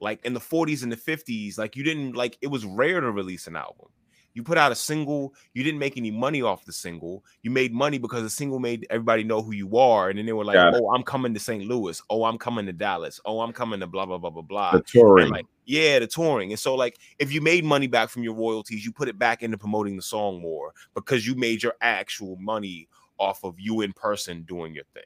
[0.02, 3.12] like in the 40s and the 50s like you didn't like it was rare to
[3.12, 3.88] release an album
[4.34, 7.24] you put out a single you didn't make any money off the single.
[7.42, 10.34] You made money because the single made everybody know who you are and then they
[10.34, 12.02] were like oh i'm coming to st louis.
[12.10, 13.20] Oh i'm coming to dallas.
[13.26, 14.72] Oh i'm coming to blah blah blah blah blah.
[14.74, 15.30] The touring.
[15.30, 16.52] like yeah the touring.
[16.52, 19.44] And so like if you made money back from your royalties you put it back
[19.44, 22.88] into promoting the song more because you made your actual money
[23.18, 25.04] off of you in person doing your thing.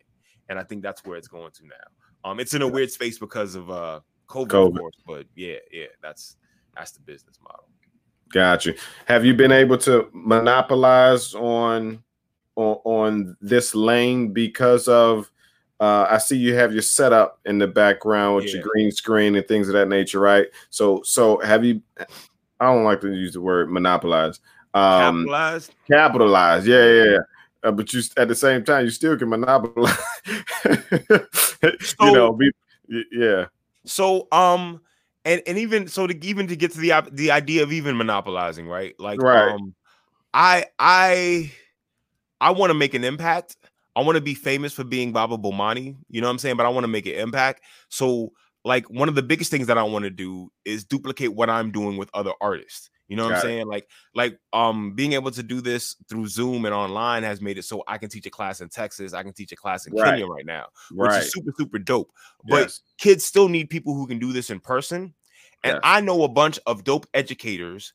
[0.49, 2.29] And i think that's where it's going to now.
[2.29, 4.67] Um it's in a weird space because of uh covid, COVID.
[4.67, 6.38] of course but yeah yeah that's
[6.75, 7.65] that's the business model
[8.33, 8.73] Got you.
[9.05, 12.03] Have you been able to monopolize on
[12.55, 15.29] on, on this lane because of?
[15.79, 18.55] Uh, I see you have your setup in the background with yeah.
[18.55, 20.47] your green screen and things of that nature, right?
[20.69, 21.81] So, so have you?
[22.59, 24.39] I don't like to use the word monopolize.
[24.73, 25.71] Um, capitalize.
[25.87, 26.67] Capitalize.
[26.67, 27.03] Yeah, yeah.
[27.03, 27.17] yeah.
[27.63, 29.95] Uh, but you at the same time you still can monopolize.
[31.81, 32.51] so, you know, be,
[33.11, 33.45] yeah.
[33.85, 34.81] So, um,
[35.25, 38.67] and and even so to even to get to the the idea of even monopolizing,
[38.67, 38.93] right?
[38.99, 39.53] Like, right.
[39.53, 39.73] um,
[40.33, 41.51] I I
[42.41, 43.55] I want to make an impact.
[43.95, 45.95] I want to be famous for being Baba Bomani.
[46.09, 46.57] You know what I'm saying?
[46.57, 47.62] But I want to make an impact.
[47.89, 48.31] So,
[48.65, 51.71] like, one of the biggest things that I want to do is duplicate what I'm
[51.71, 52.89] doing with other artists.
[53.07, 53.61] You know what Got I'm saying?
[53.61, 53.67] It.
[53.67, 57.65] Like, like um being able to do this through Zoom and online has made it
[57.65, 60.11] so I can teach a class in Texas, I can teach a class in right.
[60.11, 61.21] Kenya right now, which right.
[61.23, 62.11] is super, super dope.
[62.47, 62.81] But yes.
[62.97, 65.13] kids still need people who can do this in person.
[65.63, 65.81] And yes.
[65.83, 67.93] I know a bunch of dope educators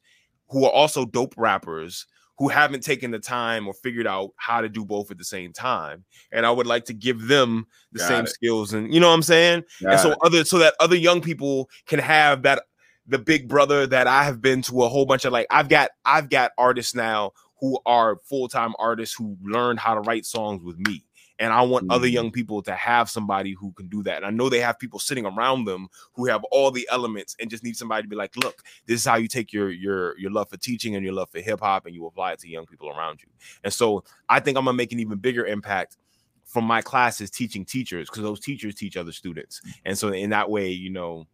[0.49, 2.07] who are also dope rappers
[2.39, 5.53] who haven't taken the time or figured out how to do both at the same
[5.53, 6.05] time.
[6.31, 8.29] And I would like to give them the Got same it.
[8.29, 9.65] skills and you know what I'm saying?
[9.83, 10.19] Got and so it.
[10.23, 12.63] other so that other young people can have that
[13.09, 15.91] the big brother that I have been to a whole bunch of like I've got
[16.05, 20.79] I've got artists now who are full-time artists who learned how to write songs with
[20.79, 21.05] me.
[21.41, 21.93] And I want mm-hmm.
[21.93, 24.19] other young people to have somebody who can do that.
[24.19, 27.49] And I know they have people sitting around them who have all the elements and
[27.49, 30.31] just need somebody to be like, look, this is how you take your your your
[30.31, 32.67] love for teaching and your love for hip hop and you apply it to young
[32.67, 33.29] people around you.
[33.63, 35.97] And so I think I'm gonna make an even bigger impact
[36.45, 39.61] from my classes teaching teachers because those teachers teach other students.
[39.85, 41.27] And so in that way, you know,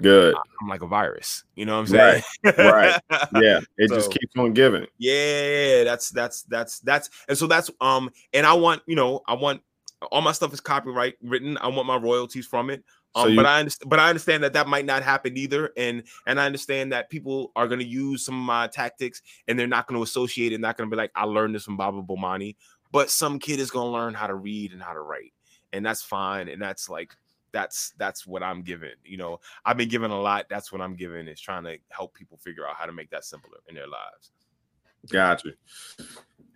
[0.00, 0.34] Good.
[0.60, 1.44] I'm like a virus.
[1.56, 2.22] You know what I'm saying?
[2.44, 2.58] Right.
[2.58, 3.00] right.
[3.42, 3.60] Yeah.
[3.76, 4.86] It so, just keeps on giving.
[4.98, 5.84] Yeah.
[5.84, 9.62] That's that's that's that's and so that's um and I want you know I want
[10.12, 11.58] all my stuff is copyright written.
[11.58, 12.84] I want my royalties from it.
[13.14, 15.72] Um, so you, but I understand, but I understand that that might not happen either,
[15.76, 19.58] and and I understand that people are going to use some of my tactics, and
[19.58, 20.60] they're not going to associate it.
[20.60, 22.56] Not going to be like, I learned this from Baba Bomani,
[22.92, 25.32] but some kid is going to learn how to read and how to write,
[25.72, 27.16] and that's fine, and that's like
[27.52, 28.90] that's that's what I'm giving.
[29.04, 30.46] You know, I've been given a lot.
[30.48, 33.24] That's what I'm giving is trying to help people figure out how to make that
[33.24, 34.32] simpler in their lives.
[35.10, 35.50] Gotcha.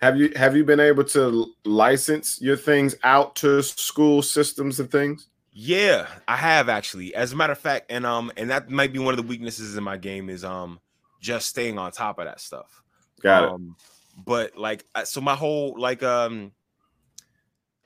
[0.01, 4.91] Have you have you been able to license your things out to school systems and
[4.91, 5.29] things?
[5.53, 7.15] Yeah, I have actually.
[7.15, 9.77] As a matter of fact, and um, and that might be one of the weaknesses
[9.77, 10.81] in my game is um,
[11.21, 12.83] just staying on top of that stuff.
[13.21, 14.25] Got um, it.
[14.25, 16.53] But like, so my whole like um,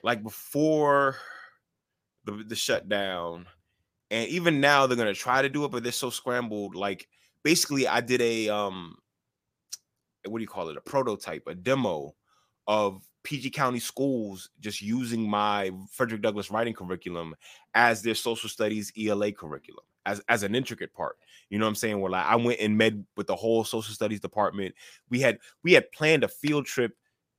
[0.03, 1.16] like before
[2.27, 3.47] the, the shutdown.
[4.11, 6.75] And even now they're gonna try to do it, but they're so scrambled.
[6.75, 7.09] Like
[7.43, 8.97] basically, I did a um
[10.27, 10.77] what do you call it?
[10.77, 12.15] A prototype, a demo
[12.67, 17.35] of PG County schools just using my Frederick Douglass writing curriculum
[17.75, 21.17] as their social studies ELA curriculum as, as an intricate part.
[21.51, 22.01] You know what I'm saying?
[22.01, 24.75] Where like I went and met with the whole social studies department.
[25.11, 26.93] We had we had planned a field trip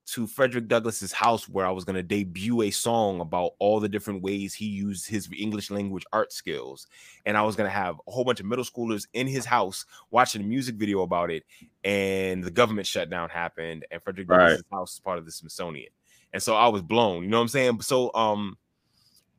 [0.08, 3.90] to Frederick Douglass's house where I was going to debut a song about all the
[3.90, 6.88] different ways he used his English language art skills.
[7.26, 9.86] And I was going to have a whole bunch of middle schoolers in his house
[10.10, 11.44] watching a music video about it.
[11.84, 14.38] And the government shutdown happened, and Frederick right.
[14.38, 15.92] Douglass's house is part of the Smithsonian.
[16.34, 17.82] And so I was blown, you know what I'm saying?
[17.82, 18.58] So, um,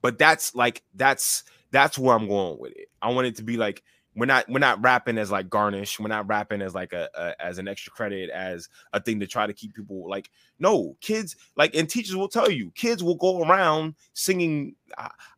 [0.03, 2.89] but that's like, that's, that's where I'm going with it.
[3.01, 3.83] I want it to be like,
[4.15, 7.41] we're not we're not rapping as like garnish we're not rapping as like a, a,
[7.41, 11.37] as an extra credit as a thing to try to keep people like no kids
[11.57, 14.75] like and teachers will tell you kids will go around singing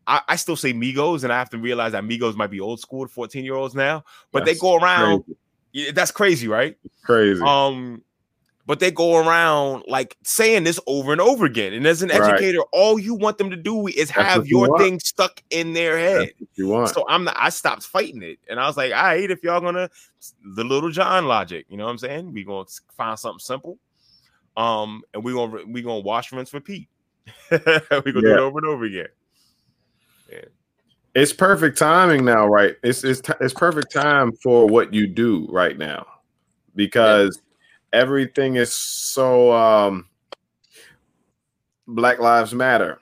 [0.06, 2.80] i, I still say migos and i have to realize that migos might be old
[2.80, 5.24] school 14 year olds now but that's they go around
[5.72, 5.90] crazy.
[5.92, 8.02] that's crazy right crazy um
[8.70, 11.72] but they go around like saying this over and over again.
[11.72, 12.68] And as an educator, right.
[12.70, 16.34] all you want them to do is have your you thing stuck in their head.
[16.54, 16.90] you want.
[16.90, 18.38] So I'm not, I stopped fighting it.
[18.48, 19.90] And I was like, all right, if y'all gonna
[20.54, 22.32] the Lil Jon logic, you know what I'm saying?
[22.32, 23.76] We gonna find something simple.
[24.56, 26.88] Um, and we gonna we gonna wash rinse repeat.
[27.50, 28.20] we gonna yeah.
[28.20, 29.08] do it over and over again.
[30.30, 30.44] Yeah.
[31.16, 32.76] it's perfect timing now, right?
[32.84, 36.06] It's it's it's perfect time for what you do right now
[36.76, 37.49] because yeah.
[37.92, 40.06] Everything is so um
[41.86, 42.98] Black Lives Matter.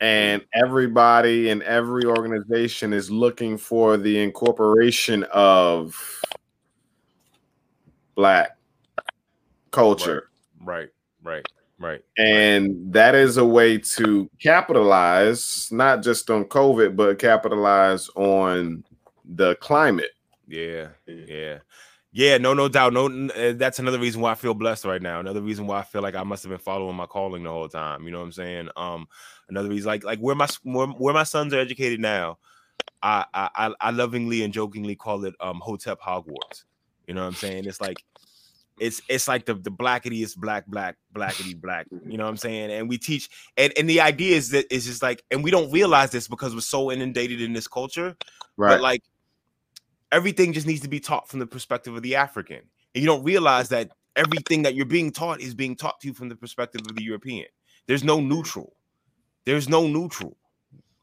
[0.00, 6.22] And everybody and every organization is looking for the incorporation of
[8.14, 8.56] black
[9.72, 10.30] culture.
[10.62, 10.88] Right,
[11.24, 11.44] right,
[11.80, 12.00] right.
[12.16, 12.26] right.
[12.26, 18.84] And that is a way to capitalize not just on COVID, but capitalize on
[19.24, 20.12] the climate.
[20.46, 21.58] Yeah, yeah.
[22.10, 22.94] Yeah, no, no doubt.
[22.94, 25.20] No, uh, that's another reason why I feel blessed right now.
[25.20, 27.68] Another reason why I feel like I must have been following my calling the whole
[27.68, 28.04] time.
[28.04, 28.68] You know what I'm saying?
[28.76, 29.06] Um,
[29.48, 32.38] another reason, like, like where my where, where my sons are educated now,
[33.02, 36.64] I, I I lovingly and jokingly call it um Hotep Hogwarts.
[37.06, 37.66] You know what I'm saying?
[37.66, 37.98] It's like
[38.80, 42.36] it's it's like the the blackety is black black blackety black you know what i'm
[42.36, 45.50] saying and we teach and and the idea is that it's just like and we
[45.50, 48.16] don't realize this because we're so inundated in this culture
[48.56, 49.02] right but like
[50.12, 52.60] everything just needs to be taught from the perspective of the African.
[52.94, 56.14] And you don't realize that everything that you're being taught is being taught to you
[56.14, 57.46] from the perspective of the European.
[57.86, 58.74] There's no neutral.
[59.44, 60.36] There's no neutral.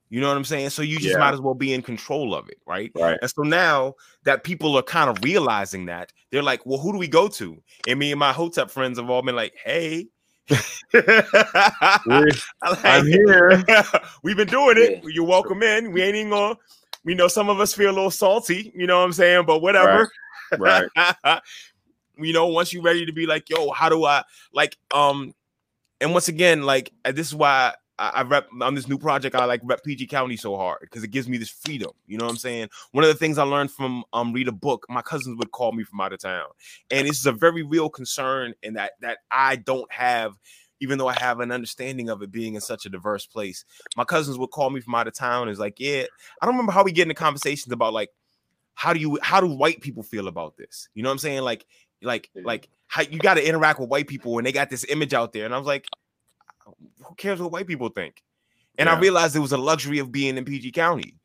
[0.09, 0.69] You know what I'm saying?
[0.69, 1.17] So you just yeah.
[1.17, 2.91] might as well be in control of it, right?
[2.95, 3.17] Right.
[3.21, 6.99] And so now that people are kind of realizing that, they're like, well, who do
[6.99, 7.61] we go to?
[7.87, 10.07] And me and my Hotep friends have all been like, hey,
[12.63, 13.63] I'm here.
[14.23, 15.03] We've been doing it.
[15.05, 15.91] You're welcome in.
[15.91, 16.55] We ain't even gonna
[17.05, 19.45] we know some of us feel a little salty, you know what I'm saying?
[19.45, 20.11] But whatever.
[20.57, 20.89] Right.
[21.23, 21.41] right.
[22.17, 25.33] you know, once you're ready to be like, yo, how do I like um
[26.01, 29.35] and once again, like this is why I, I rep on this new project.
[29.35, 31.91] I like rep PG County so hard because it gives me this freedom.
[32.07, 32.69] You know what I'm saying?
[32.91, 35.71] One of the things I learned from um read a book, my cousins would call
[35.71, 36.47] me from out of town,
[36.91, 40.33] and this is a very real concern in that that I don't have
[40.85, 43.65] even though I have an understanding of it being in such a diverse place.
[43.97, 45.49] My cousins would call me from out of town.
[45.49, 46.03] Is like, yeah,
[46.39, 48.11] I don't remember how we get into conversations about like
[48.75, 50.89] how do you how do white people feel about this?
[50.93, 51.41] You know what I'm saying?
[51.41, 51.65] Like,
[52.03, 55.15] like, like how you got to interact with white people when they got this image
[55.15, 55.45] out there.
[55.45, 55.87] And I was like,
[56.67, 56.71] uh,
[57.03, 58.21] who cares what white people think?
[58.77, 58.93] And yeah.
[58.93, 61.15] I realized it was a luxury of being in PG County.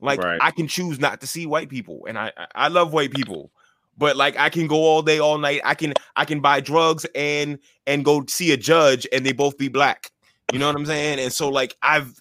[0.00, 0.38] Like right.
[0.42, 3.52] I can choose not to see white people, and I I love white people,
[3.96, 5.60] but like I can go all day, all night.
[5.64, 9.58] I can I can buy drugs and and go see a judge, and they both
[9.58, 10.10] be black.
[10.52, 11.18] You know what I'm saying?
[11.18, 12.12] And so like I've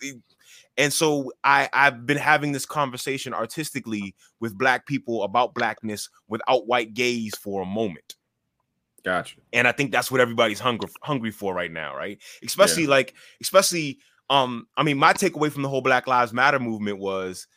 [0.78, 6.68] and so I I've been having this conversation artistically with black people about blackness without
[6.68, 8.16] white gaze for a moment.
[9.04, 9.38] Gotcha.
[9.52, 12.20] And I think that's what everybody's hungry hungry for right now, right?
[12.44, 12.90] Especially yeah.
[12.90, 17.48] like especially um I mean my takeaway from the whole Black Lives Matter movement was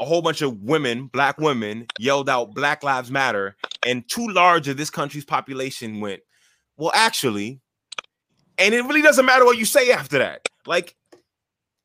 [0.00, 4.68] a whole bunch of women, black women, yelled out Black Lives Matter, and too large
[4.68, 6.20] of this country's population went,
[6.76, 7.60] Well, actually,
[8.58, 10.48] and it really doesn't matter what you say after that.
[10.66, 10.96] Like,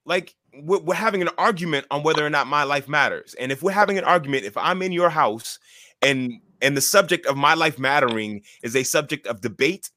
[0.06, 3.36] like we're, we're having an argument on whether or not my life matters.
[3.40, 5.60] And if we're having an argument, if I'm in your house
[6.02, 9.92] and and the subject of my life mattering is a subject of debate,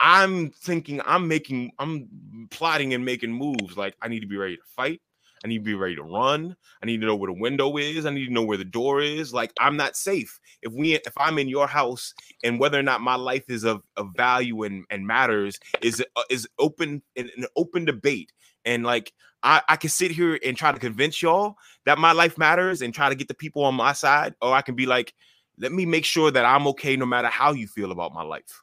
[0.00, 4.56] I'm thinking I'm making I'm plotting and making moves like I need to be ready
[4.56, 5.00] to fight.
[5.44, 6.56] I need to be ready to run.
[6.82, 8.06] I need to know where the window is.
[8.06, 9.32] I need to know where the door is.
[9.32, 10.38] Like I'm not safe.
[10.62, 13.82] If we if I'm in your house and whether or not my life is of,
[13.96, 18.32] of value and, and matters is uh, is open in an open debate.
[18.64, 22.36] And like I, I can sit here and try to convince y'all that my life
[22.38, 25.14] matters and try to get the people on my side, or I can be like,
[25.58, 28.62] let me make sure that I'm okay no matter how you feel about my life.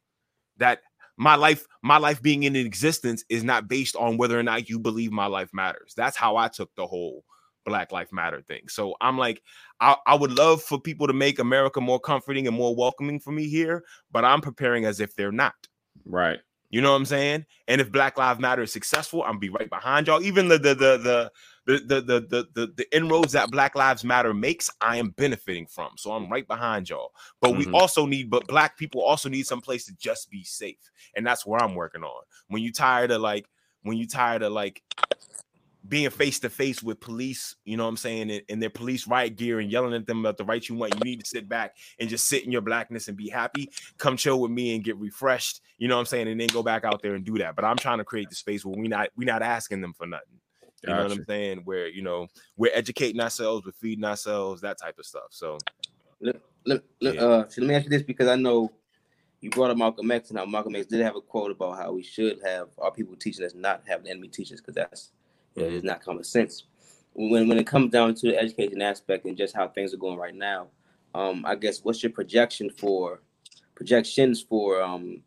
[0.58, 0.82] That
[1.18, 4.80] my life my life being in existence is not based on whether or not you
[4.80, 5.94] believe my life matters.
[5.96, 7.24] That's how i took the whole
[7.66, 8.68] black life matter thing.
[8.68, 9.42] So i'm like
[9.80, 13.32] I, I would love for people to make america more comforting and more welcoming for
[13.32, 15.56] me here but i'm preparing as if they're not.
[16.06, 16.40] Right.
[16.70, 17.46] You know what i'm saying?
[17.68, 20.24] And if black lives matter is successful i'm be right behind y'all.
[20.24, 21.32] Even the the the the
[21.66, 25.92] the the the the, the inroads that Black Lives Matter makes, I am benefiting from.
[25.98, 27.12] So I'm right behind y'all.
[27.42, 27.72] But mm-hmm.
[27.72, 31.26] we also need, but black people also need some place to just be safe, and
[31.26, 32.24] that's where I'm working on.
[32.48, 33.48] When you tired of like,
[33.84, 34.82] when you tired of like
[35.88, 39.06] being face to face with police, you know what I'm saying, in, in, their police
[39.06, 41.50] riot gear and yelling at them about the rights you want, you need to sit
[41.50, 43.70] back and just sit in your blackness and be happy.
[43.98, 46.64] Come chill with me and get refreshed, you know what I'm saying, and then go
[46.64, 47.56] back out there and do that.
[47.56, 50.06] But I'm trying to create the space where we not we not asking them for
[50.06, 50.40] nothing.
[50.84, 50.98] You gotcha.
[50.98, 51.62] know what I'm saying?
[51.64, 52.28] Where you know
[52.58, 55.28] we're educating ourselves, we're feeding ourselves, that type of stuff.
[55.30, 55.58] So,
[56.20, 57.22] let, let, let, yeah.
[57.22, 58.72] uh, so let me ask you this because I know
[59.40, 61.94] you brought up Malcolm X and how Malcolm X did have a quote about how
[61.94, 65.12] we should have our people teaching us not having enemy teachers because that's
[65.56, 65.78] you know, mm-hmm.
[65.78, 66.64] it's not common sense.
[67.14, 70.18] When when it comes down to the education aspect and just how things are going
[70.18, 70.68] right now,
[71.16, 73.22] um, I guess what's your projection for
[73.76, 75.22] projections for um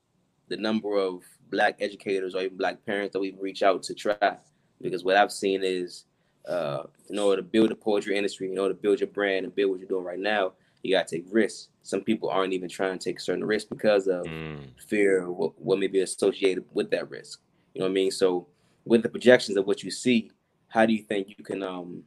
[0.49, 4.37] the number of black educators or even black parents that we reach out to try
[4.81, 6.05] because what I've seen is
[6.49, 9.55] uh, in order to build the poetry industry, in order to build your brand and
[9.55, 10.53] build what you're doing right now,
[10.83, 11.69] you got to take risks.
[11.83, 14.69] Some people aren't even trying to take certain risks because of Mm.
[14.87, 17.41] fear of what, what may be associated with that risk.
[17.75, 18.11] You know what I mean?
[18.11, 18.47] So,
[18.85, 20.31] with the projections of what you see,
[20.69, 22.05] how do you think you can, um,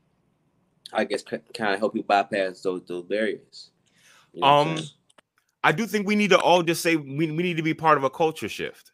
[0.93, 3.71] I guess, kind of help you bypass those those barriers?
[4.33, 4.77] You know Um.
[5.61, 7.97] I do think we need to all just say we, we need to be part
[7.97, 8.88] of a culture shift.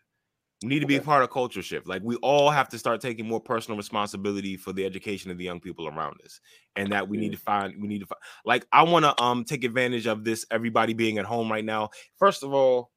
[0.66, 1.06] We need to be Okay.
[1.06, 1.88] part of culture shift.
[1.88, 5.44] Like we all have to start taking more personal responsibility for the education of the
[5.44, 6.40] young people around us,
[6.76, 7.82] and that we need to find.
[7.82, 8.20] We need to find.
[8.46, 10.46] Like I want to um take advantage of this.
[10.52, 11.90] Everybody being at home right now.
[12.18, 12.92] First of all,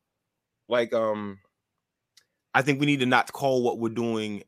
[0.68, 1.38] like um,
[2.54, 4.42] I think we need to not call what we're doing.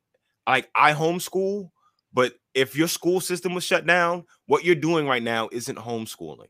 [0.46, 1.70] Like I homeschool,
[2.12, 6.48] but if your school system was shut down, what you're doing right now isn't homeschooling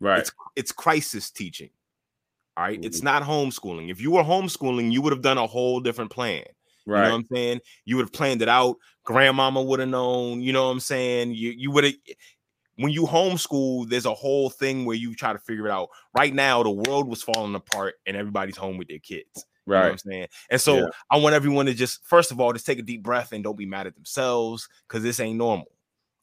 [0.00, 0.20] Right.
[0.20, 1.70] it's it's crisis teaching.
[2.58, 2.76] All right?
[2.76, 2.86] Mm-hmm.
[2.86, 3.88] It's not homeschooling.
[3.88, 6.42] If you were homeschooling, you would have done a whole different plan.
[6.86, 7.08] You know right.
[7.10, 7.60] what I'm saying?
[7.84, 8.76] You would have planned it out.
[9.04, 11.34] Grandmama would have known, you know what I'm saying?
[11.34, 11.94] You you would have
[12.76, 15.88] when you homeschool, there's a whole thing where you try to figure it out.
[16.16, 19.44] Right now, the world was falling apart and everybody's home with their kids.
[19.66, 19.92] You know what right.
[19.92, 20.26] I'm saying?
[20.50, 20.86] And so Yeah.
[21.10, 23.58] I want everyone to just first of all just take a deep breath and don't
[23.58, 25.70] be mad at themselves because this ain't normal.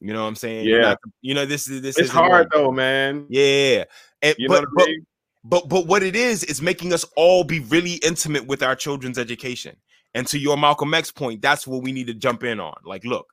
[0.00, 0.66] You know what I'm saying?
[0.66, 0.80] Yeah.
[0.80, 2.70] not- you know, this is this isn't hard normal.
[2.70, 3.26] though, man.
[3.30, 3.84] Yeah.
[4.20, 5.06] And, You but, know what but I mean?
[5.48, 9.18] But but what it is is making us all be really intimate with our children's
[9.18, 9.76] education.
[10.14, 12.76] And to your Malcolm X point, that's what we need to jump in on.
[12.84, 13.26] Like, look,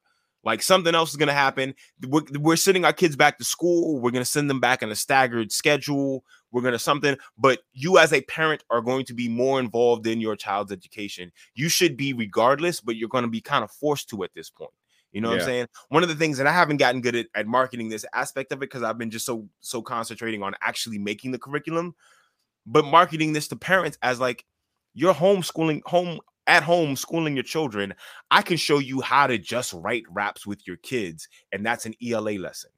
[0.43, 1.73] like something else is going to happen.
[2.05, 3.99] We're, we're sending our kids back to school.
[3.99, 6.25] We're going to send them back in a staggered schedule.
[6.51, 10.05] We're going to something, but you as a parent are going to be more involved
[10.05, 11.31] in your child's education.
[11.55, 14.51] You should be regardless, but you're going to be kind of forced to at this
[14.51, 14.71] point.
[15.13, 15.41] You know what Yeah.
[15.41, 15.67] I'm saying?
[15.89, 18.57] One of the things, and I haven't gotten good at, at marketing this aspect of
[18.57, 21.95] it because I've been just so so concentrating on actually making the curriculum,
[22.65, 24.43] but marketing this to parents as like
[24.93, 27.93] you're homeschooling home at home schooling your children.
[28.31, 31.93] I can show you how to just write raps with your kids, and that's an
[32.05, 32.71] ELA lesson.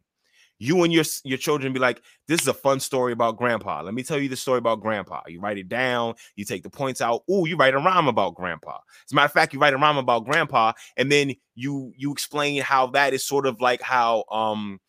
[0.59, 3.81] You and your your children be like, this is a fun story about grandpa.
[3.81, 5.21] Let me tell you the story about grandpa.
[5.27, 7.23] You write it down, you take the points out.
[7.29, 8.77] Oh, you write a rhyme about grandpa.
[9.05, 12.11] As a matter of fact, you write a rhyme about grandpa, and then you you
[12.11, 14.79] explain how that is sort of like how um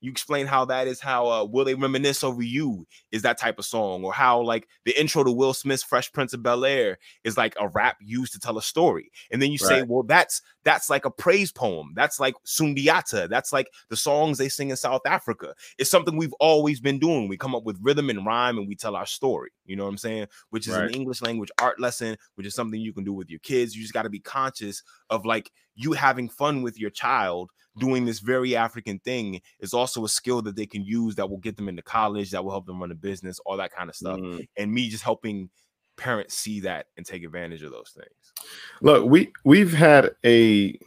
[0.00, 3.58] you explain how that is how uh will they reminisce over you is that type
[3.58, 6.98] of song or how like the intro to will smith's fresh prince of bel air
[7.24, 9.10] is like a rap used to tell a story.
[9.30, 11.92] And then you say well that's that's like a praise poem.
[11.94, 13.28] That's like sundiata.
[13.30, 15.54] That's like the songs they sing in south africa.
[15.78, 17.28] It's something we've always been doing.
[17.28, 19.90] We come up with rhythm and rhyme and we tell our story you know what
[19.90, 20.26] i'm saying?
[20.50, 20.88] Which is Right.
[20.88, 23.74] an english language art lesson which is something you can do with your kids.
[23.74, 25.50] You just got to be conscious of like
[25.82, 30.42] you having fun with your child doing this very African thing is also a skill
[30.42, 32.90] that they can use that will get them into college, that will help them run
[32.90, 34.18] a business, all that kind of stuff.
[34.18, 34.46] Mm.
[34.56, 35.48] And me just helping
[35.96, 38.50] parents see that and take advantage of those things.
[38.82, 40.78] Look, we we've had a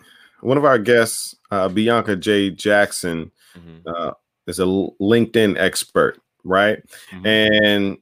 [0.41, 2.49] one of our guests, uh, Bianca J.
[2.49, 4.11] Jackson, Mhm, uh,
[4.45, 6.79] is a LinkedIn expert, right?
[7.11, 7.25] mhm.
[7.25, 7.97] And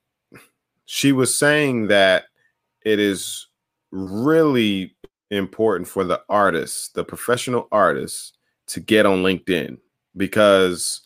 [0.86, 2.26] she was saying that
[2.84, 3.48] it is
[3.92, 4.96] really
[5.32, 8.34] important for the artists, the professional artists,
[8.68, 9.78] to get on LinkedIn
[10.16, 11.02] because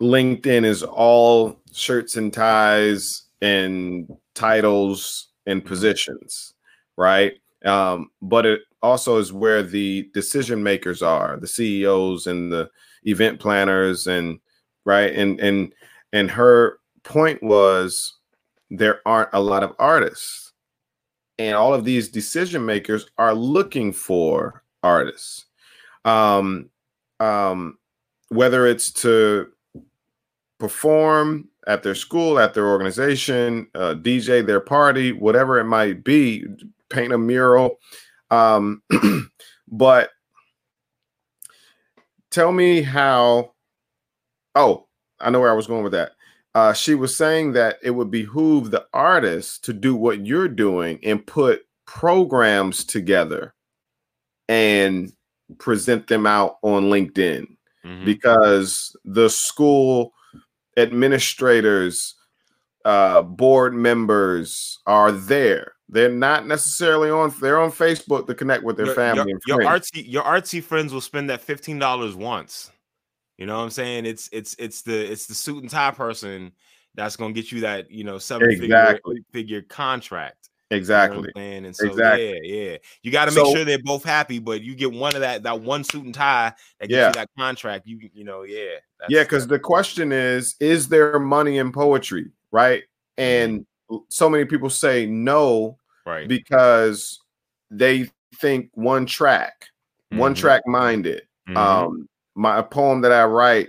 [0.00, 6.54] LinkedIn is all shirts and ties and titles and positions,
[6.96, 7.34] right?
[7.64, 12.70] Um, but it also is where the decision makers are, the CEOs and the
[13.04, 14.38] event planners, and
[14.84, 15.12] right.
[15.12, 15.72] And and
[16.12, 18.14] and her point was
[18.70, 20.47] there aren't a lot of artists,
[21.38, 25.46] and all of these decision makers are looking for artists.
[26.04, 26.70] Um,
[27.20, 27.78] um,
[28.28, 29.48] whether it's to
[30.58, 36.44] perform at their school, at their organization, uh, DJ their party, whatever it might be,
[36.88, 37.78] paint a mural.
[38.30, 38.82] Um,
[39.68, 40.10] but
[42.30, 43.52] tell me how.
[44.54, 44.88] Oh,
[45.20, 46.12] I know where I was going with that.
[46.58, 50.98] Uh, she was saying that it would behoove the artist to do what you're doing
[51.04, 53.54] and put programs together
[54.48, 55.12] and
[55.58, 57.46] present them out on LinkedIn
[57.84, 58.04] Mhm.
[58.04, 60.12] because the school
[60.76, 62.16] administrators,
[62.84, 65.74] uh, board members are there.
[65.88, 67.32] They're not necessarily on.
[67.40, 69.90] They're on Facebook to connect with their your, family your, and your friends.
[69.92, 72.72] artsy your artsy friends will spend that fifteen dollars once.
[73.38, 74.04] You know what I'm saying?
[74.04, 76.52] It's it's it's the it's the suit and tie person
[76.94, 79.22] that's gonna get you that you know seven Exactly.
[79.32, 80.48] figure figure contract.
[80.70, 81.30] You know what I'm exactly.
[81.36, 81.64] saying?
[81.64, 82.40] And so Exactly.
[82.44, 82.76] yeah, yeah.
[83.02, 85.44] You got to make So- sure they're both happy, but you get one of that
[85.44, 87.06] that one suit and tie that gets Yeah.
[87.06, 87.86] you that contract.
[87.86, 88.64] You you know, yeah.
[88.98, 92.82] that's- Yeah, because the question is, is there money in poetry, right?
[93.16, 93.64] And
[94.10, 96.28] so many people say no right.
[96.28, 97.20] because
[97.70, 98.10] they
[98.40, 99.68] think one track,
[100.10, 100.38] one Mhm.
[100.38, 101.22] track minded.
[101.48, 101.56] Mhm.
[101.56, 102.08] Um,
[102.38, 103.68] my poem that I write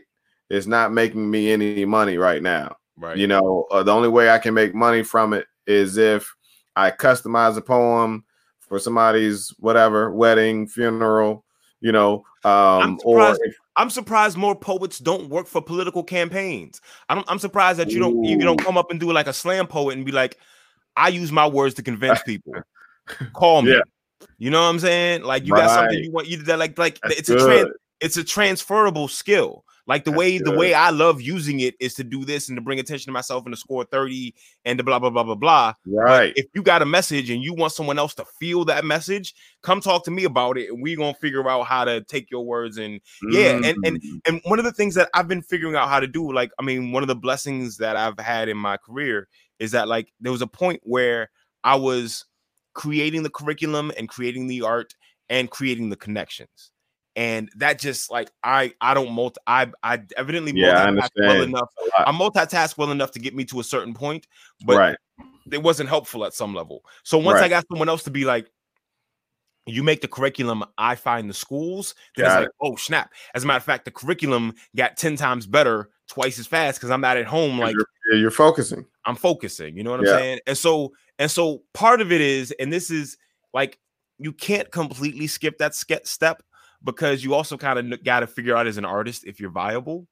[0.50, 2.76] is not making me any money right now.
[2.98, 3.18] Right.
[3.18, 6.34] You know, uh, the only way I can make money from it is if
[6.76, 8.26] I customize a poem
[8.60, 11.46] for somebody's whatever wedding, funeral,
[11.82, 16.82] you know, um, or if, I'm surprised more poets don't work for political campaigns.
[17.08, 19.68] I'm, I'm surprised that you don't you don't come up and do like a slam
[19.68, 20.38] poet and be like,
[20.96, 22.54] I use my words to convince people.
[23.34, 23.72] Call me.
[23.72, 23.82] Yeah.
[24.38, 25.24] You know what I'm saying?
[25.24, 27.74] Like you got something you want you that like like That's it's a trans, good.
[28.02, 29.66] It's a transferable skill.
[29.88, 32.56] Like the That's way the way I love using it is to do this and
[32.58, 35.34] to bring attention to myself and to score 30 and to blah blah blah blah
[35.34, 35.74] blah.
[35.88, 36.32] right.
[36.36, 39.34] If you got a message and you want someone else to feel that message,
[39.64, 42.46] come talk to me about it and we're gonna figure out how to take your
[42.46, 44.22] words and yeah, and- and- Mm.
[44.28, 46.64] and one of the things that I've been figuring out how to do, like, I
[46.64, 49.28] mean, one of the blessings that I've had in my career
[49.58, 51.32] is that, like, there was a point where
[51.64, 52.26] I was
[52.76, 54.94] creating the curriculum and creating the art
[55.30, 56.72] and creating the connections.
[57.20, 61.42] And that just like I I don't multi I I evidently Yeah, I multitask well
[61.42, 61.70] enough.
[61.98, 64.26] I multitask well enough to get me to a certain point,
[64.66, 64.98] but right.
[65.52, 66.86] it wasn't helpful at some level.
[67.04, 68.50] So once I got someone else to be like,
[69.66, 73.12] you make the curriculum, I find the schools, then Got it's like, oh snap.
[73.36, 76.90] As a matter of fact, the curriculum got 10 times better twice as fast because
[76.90, 78.86] I'm not at home like you're, you're focusing.
[79.04, 79.76] I'm focusing.
[79.76, 80.40] You know what I'm saying?
[80.48, 83.18] And so, and so part of it is, and this is
[83.54, 83.78] like
[84.20, 86.44] you can't completely skip that step
[86.84, 90.08] because you also kind of got to figure out as an artist if you're viable.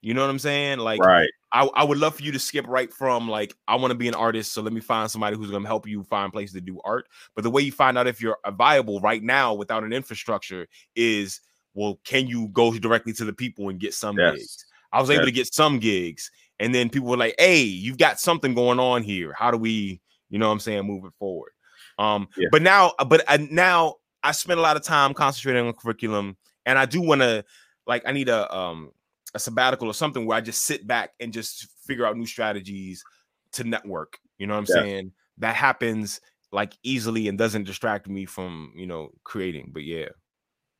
[0.00, 0.78] You know what I'm saying?
[0.78, 1.28] Like right.
[1.52, 4.08] I, I would love for you to skip right from like I want to be
[4.08, 6.60] an artist, so let me find somebody who's going to help you find places to
[6.60, 7.08] do art.
[7.34, 10.68] But the way you find out if you're uh, viable right now without an infrastructure
[10.94, 11.40] is
[11.74, 14.36] well, can you go directly to the people and get some Yes.
[14.36, 14.66] gigs?
[14.92, 18.20] I was able to get some gigs, and then people were like, "Hey, you've got
[18.20, 19.32] something going on here.
[19.32, 20.00] How do we,
[20.30, 21.52] you know, what I'm saying, move it forward?"
[21.98, 22.48] Um, Yeah.
[22.52, 26.78] but now, but I, now I spend a lot of time concentrating on curriculum, and
[26.78, 27.44] I do want to,
[27.86, 28.90] like, I need a um
[29.34, 33.04] a sabbatical or something where I just sit back and just figure out new strategies
[33.52, 34.18] to network.
[34.38, 34.74] You know what I'm Yeah.
[34.74, 35.12] saying?
[35.38, 39.70] That happens like easily and doesn't distract me from you know creating.
[39.72, 40.08] But yeah,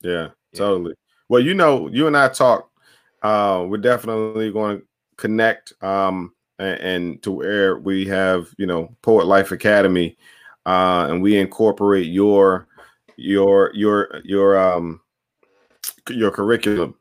[0.03, 0.59] Yeah, Yeah.
[0.59, 0.95] totally.
[1.29, 2.73] Well, you know, you and I talked.
[3.23, 4.87] Uh, we're definitely going to
[5.17, 10.17] connect um, and, and to where we have, you know, Poet Life Academy,
[10.67, 12.68] uh, and we incorporate your
[13.19, 15.01] your your your um
[16.09, 16.95] your curriculum.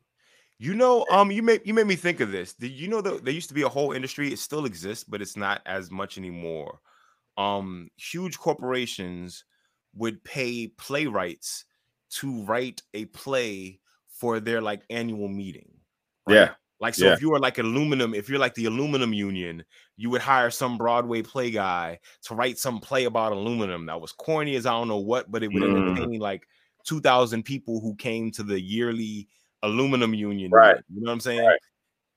[0.59, 2.53] you know, um, you made you made me think of this.
[2.53, 4.33] Did you know that there used to be a whole industry?
[4.33, 6.79] It still exists, but it's not as much anymore.
[7.37, 9.45] Um, huge corporations
[9.95, 11.65] would pay playwrights
[12.09, 15.69] to write a play for their like annual meeting.
[16.27, 17.13] Yeah, Like so, Yeah.
[17.13, 19.63] if you were like aluminum, if you're like the aluminum union,
[19.95, 24.11] you would hire some Broadway play guy to write some play about aluminum that was
[24.11, 25.89] corny as I don't know what, but it would Mm.
[25.89, 26.47] entertain like
[26.85, 29.27] two thousand people who came to the yearly
[29.63, 30.51] aluminum union.
[30.51, 30.75] Right.
[30.75, 31.45] meeting, You know what I'm saying?
[31.45, 31.59] Right.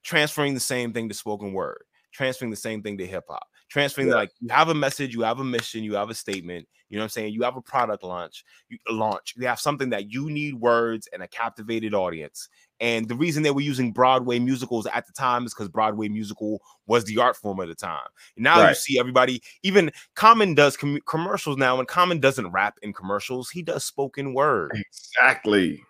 [0.02, 1.82] Transferring the same thing to spoken word,
[2.12, 4.16] transferring the same thing to hip hop, transferring Yeah.
[4.16, 6.68] like you have a message, you have a mission, you have a statement.
[6.91, 7.35] You know what I'm saying?
[7.35, 9.35] You have a product launch, you launch.
[9.37, 12.49] You have something that you need words and a captivated audience.
[12.81, 16.61] And the reason they were using Broadway musicals at the time is because Broadway musical
[16.87, 18.09] was the art form at the time.
[18.37, 22.93] Now you see everybody, even Common does com- commercials now, and Common doesn't rap in
[22.93, 23.51] commercials.
[23.51, 24.73] He does spoken word.
[24.75, 25.85] exactly.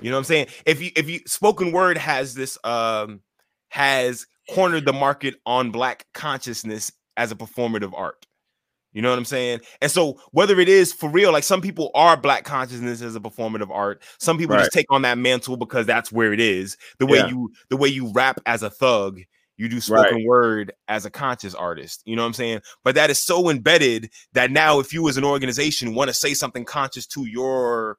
[0.00, 0.46] You know what I'm saying?
[0.64, 3.20] If you if you spoken word has this um
[3.68, 8.24] has cornered the market on black consciousness as a performative art.
[8.92, 9.60] You know what I'm saying?
[9.82, 13.20] And so whether it is for real, like some people are black consciousness as a
[13.20, 14.62] performative art, some people Right.
[14.62, 16.78] just take on that mantle because that's where it is.
[16.98, 17.26] The way Yeah.
[17.28, 19.20] you the way you rap as a thug,
[19.58, 22.02] you do spoken word as a conscious artist.
[22.06, 22.60] You know what I'm saying?
[22.82, 26.32] But that is so embedded that now if you as an organization want to say
[26.32, 27.98] something conscious to your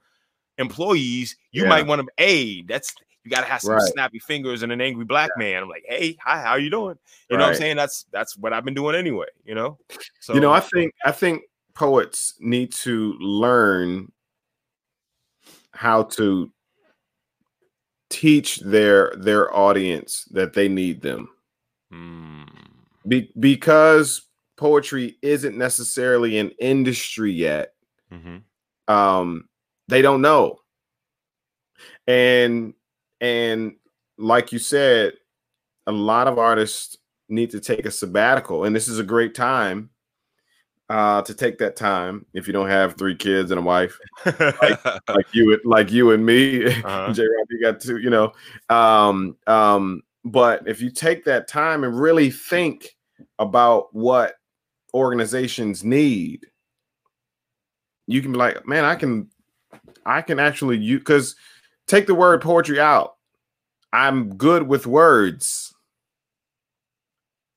[0.57, 1.69] employees, you Yeah.
[1.69, 2.93] might want to, hey, that's
[3.29, 3.93] you gotta have some Right.
[3.93, 5.61] snappy fingers and an angry black man.
[5.61, 6.97] I'm like, hey, hi, how you doing?
[7.29, 7.75] You know what I'm saying?
[7.77, 9.77] That's that's what I've been doing anyway, you know.
[10.19, 11.43] So you know, I think I think
[11.75, 14.11] poets need to learn
[15.73, 16.51] how to
[18.09, 21.29] teach their their audience that they need them.
[21.93, 22.47] mm,
[23.07, 24.23] Be, because
[24.57, 27.73] poetry isn't necessarily an industry yet.
[28.11, 28.41] mhm.
[28.87, 29.47] Um,
[29.87, 30.57] they don't know.
[32.07, 32.73] And
[33.21, 33.73] and
[34.17, 35.13] like you said,
[35.87, 36.97] a lot of artists
[37.29, 39.89] need to take a sabbatical, and this is a great time
[40.89, 44.79] uh to take that time if you don't have three kids and a wife like
[45.33, 47.13] you like you and me Uh-huh.
[47.13, 48.33] j rob you got two you know
[48.69, 52.97] um um but if you take that time and really think
[53.37, 54.33] about what
[54.95, 56.47] organizations need
[58.07, 59.29] you can be like man i can
[60.07, 61.35] i can actually you because
[61.89, 63.15] take the word poetry out
[63.91, 65.73] I'm good with words.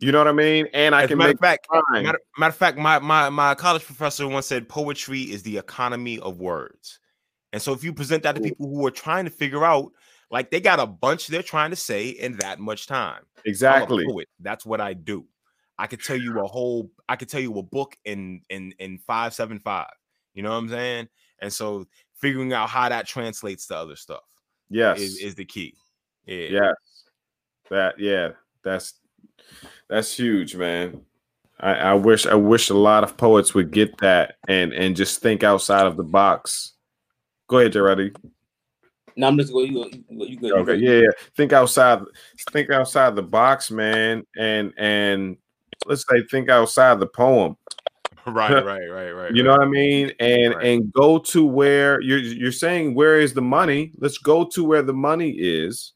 [0.00, 0.66] You know what I mean?
[0.74, 3.84] And I As can matter make fact, matter, matter of fact, my, my my college
[3.84, 6.98] professor once said poetry is the economy of words.
[7.52, 9.92] And so if you present that to people who are trying to figure out,
[10.30, 13.22] like they got a bunch they're trying to say in that much time.
[13.44, 14.26] Exactly.
[14.40, 15.26] That's what I do.
[15.78, 16.90] I could tell you a whole.
[17.08, 19.92] I could tell you a book in in in five seven five.
[20.34, 21.08] You know what I'm saying?
[21.40, 21.86] And so
[22.22, 24.22] figuring out how that translates to other stuff
[24.70, 25.00] Yes.
[25.00, 25.74] is is the key.
[26.24, 26.46] Yeah.
[26.50, 26.74] Yes.
[27.68, 28.30] That yeah,
[28.64, 28.94] that's
[29.88, 31.02] that's huge, man.
[31.60, 35.20] I, I wish I wish a lot of poets would get that and and just
[35.20, 36.72] think outside of the box.
[37.48, 38.16] Go ahead, Jaredi.
[39.16, 39.72] No, I'm just going.
[39.72, 39.90] You go.
[39.90, 40.24] You go.
[40.24, 40.56] You go.
[40.60, 41.10] Okay, yeah, yeah.
[41.36, 42.00] Think outside
[42.50, 44.24] think outside the box, man.
[44.38, 45.36] And and
[45.84, 47.56] let's say think outside the poem.
[48.26, 48.64] Right.
[48.64, 48.88] Right.
[48.88, 49.10] Right.
[49.10, 49.34] Right.
[49.34, 50.12] You know what I mean?
[50.20, 50.66] And Right.
[50.66, 53.92] and go to where you're you're saying where is the money?
[53.98, 55.92] Let's go to where the money is.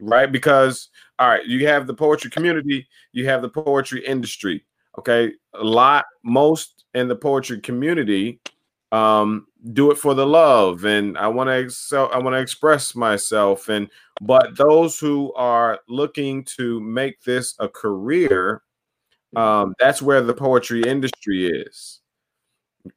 [0.00, 0.30] Right?
[0.30, 4.64] Because all right, you have the poetry community, you have the poetry industry.
[4.98, 5.32] Okay.
[5.54, 8.40] A lot, most in the poetry community
[8.92, 12.94] um do it for the love and I want to excel, I want to express
[12.94, 13.90] myself and
[14.22, 18.62] but those who are looking to make this a career
[19.36, 22.00] um that's where the poetry industry is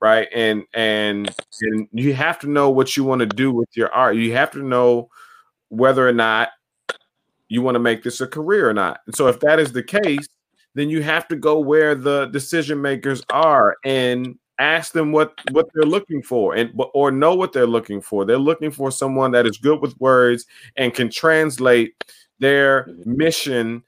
[0.02, 0.28] right?
[0.34, 4.16] And and and you have to know what you want to do with your art.
[4.16, 5.10] You have to know
[5.70, 6.50] whether or not
[7.50, 9.02] you want to make this a career or not.
[9.08, 10.28] And so if that is the case
[10.76, 15.68] then you have to go where the decision makers are and ask them what what
[15.74, 18.26] they're looking for and or know what they're looking for.
[18.26, 20.46] They're looking for someone that is good with words
[20.78, 21.94] and can translate
[22.40, 23.06] their Mhm.
[23.08, 23.84] mission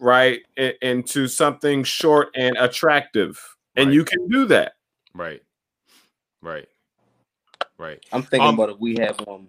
[0.00, 0.40] right
[0.82, 3.40] into something short and attractive
[3.76, 4.72] and you can do that
[5.18, 5.42] Right.
[6.42, 6.68] Right.
[7.78, 7.98] Right.
[8.12, 9.48] I'm thinking Um, about if we have um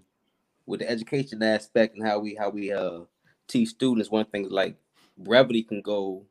[0.65, 3.01] with the education aspect and how we how we uh
[3.47, 4.09] teach students.
[4.09, 4.75] One thing like
[5.17, 6.25] brevity can go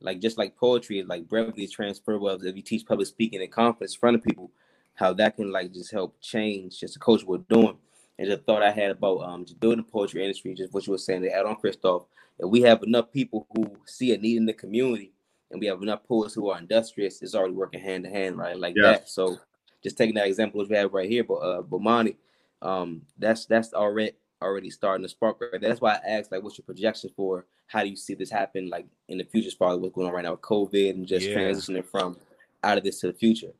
[0.00, 2.28] like just like poetry, is like brevity is transferable.
[2.28, 4.50] If you teach public speaking and confidence in front of people,
[4.94, 7.76] how that can like just help change just the culture we're doing.
[8.18, 10.92] And just thought I had about um just building the poetry industry, just what you
[10.92, 12.06] were saying to add on, Christoph.
[12.38, 15.12] If we have enough people who see a need in the community,
[15.50, 18.58] and we have enough poets who are industrious, it's already working hand in hand, right?
[18.58, 19.08] Like that.
[19.08, 19.38] So
[19.82, 22.16] just taking that example we have right here, but uh Bomani,
[22.62, 24.12] um, that's that's already
[24.42, 25.60] already starting to spark right.
[25.60, 28.68] That's why I asked like what's your projection for how do you see this happen
[28.68, 31.06] like in the future as far as what's going on right now with COVID and
[31.06, 31.36] just Yeah.
[31.36, 32.16] transitioning from
[32.62, 33.52] out of this to the future.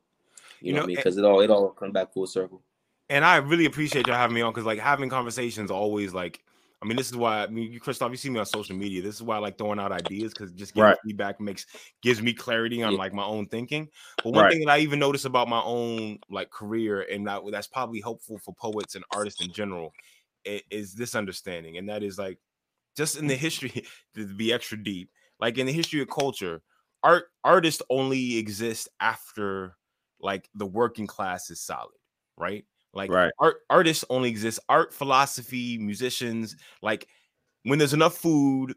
[0.61, 0.95] You, You know, know, what I mean?
[0.97, 2.61] Because it all it all comes back full circle.
[3.09, 6.43] and I really appreciate y'all having me on because like having conversations always like
[6.85, 9.01] I mean this is why I mean you Christoph you see me on social media
[9.01, 10.97] this is why I like throwing out ideas because just getting Right.
[11.03, 11.65] feedback makes
[12.03, 12.99] gives me clarity on Yeah.
[12.99, 13.89] like my own thinking
[14.23, 14.51] but one Right.
[14.51, 18.37] thing that I even notice about my own like career and that, that's probably helpful
[18.37, 19.95] for poets and artists in general
[20.45, 22.39] is this understanding and that is like
[22.95, 23.41] just in the mm-hmm.
[23.41, 25.09] history to be extra deep
[25.39, 26.61] like in the history of culture
[27.03, 29.75] art artists only exist after
[30.19, 31.97] like the working class is solid
[32.37, 32.65] right
[32.95, 33.31] like Right.
[33.39, 37.07] art artists only exist art philosophy musicians like
[37.63, 38.75] when there's enough food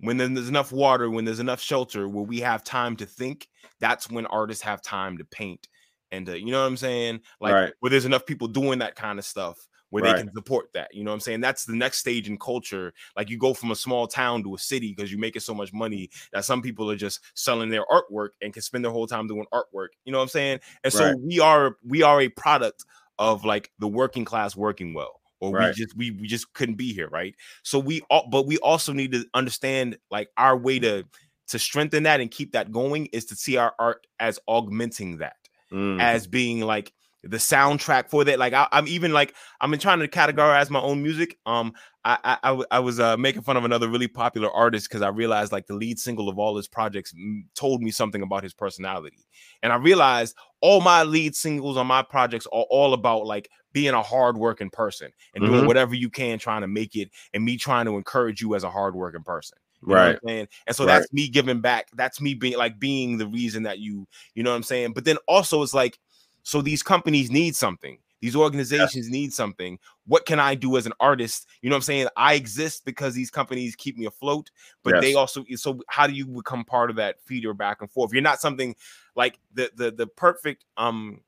[0.00, 3.48] when there's enough water when there's enough shelter where we have time to think
[3.80, 5.68] that's when artists have time to paint
[6.12, 7.72] and to, you know what i'm saying like Right.
[7.80, 10.16] where there's enough people doing that kind of stuff where Right.
[10.16, 12.92] they can support that you know what i'm saying that's the next stage in culture
[13.16, 15.72] like you go from a small town to a city because you're making so much
[15.72, 19.28] money that some people are just selling their artwork and can spend their whole time
[19.28, 22.84] doing artwork you know what i'm saying and so we are we are a product
[23.18, 26.92] of like the working class working well or we just we, we just couldn't be
[26.92, 27.34] here right?
[27.62, 31.04] So we all but we also need to understand like our way to
[31.48, 35.36] to strengthen that and keep that going is to see our art as augmenting that
[35.72, 36.00] Mm.
[36.00, 36.92] as being like
[37.24, 40.80] the soundtrack for that like I, i'm even like i'm been trying to categorize my
[40.80, 41.72] own music um
[42.04, 45.52] i i, I, was uh making fun of another really popular artist because i realized
[45.52, 49.18] like the lead single of all his projects mm, told me something about his personality
[49.62, 53.94] and i realized all my lead singles on my projects are all about like being
[53.94, 55.66] a hardworking person and doing Mhm.
[55.66, 58.70] whatever you can trying to make it and me trying to encourage you as a
[58.70, 60.18] hardworking person you right?
[60.26, 60.94] And so Right.
[61.00, 61.88] that's me giving back.
[61.94, 64.92] That's me being like being the reason that you, you know what I'm saying?
[64.94, 65.98] But then also it's like,
[66.42, 67.98] so these companies need something.
[68.24, 69.78] These organizations need something.
[70.06, 71.46] What can I do as an artist?
[71.60, 72.08] You know what I'm saying?
[72.16, 74.50] I exist because these companies keep me afloat,
[74.82, 78.14] but they also so how do you become part of that feeder back and forth?
[78.14, 78.76] You're not something
[79.14, 81.20] like the the the perfect um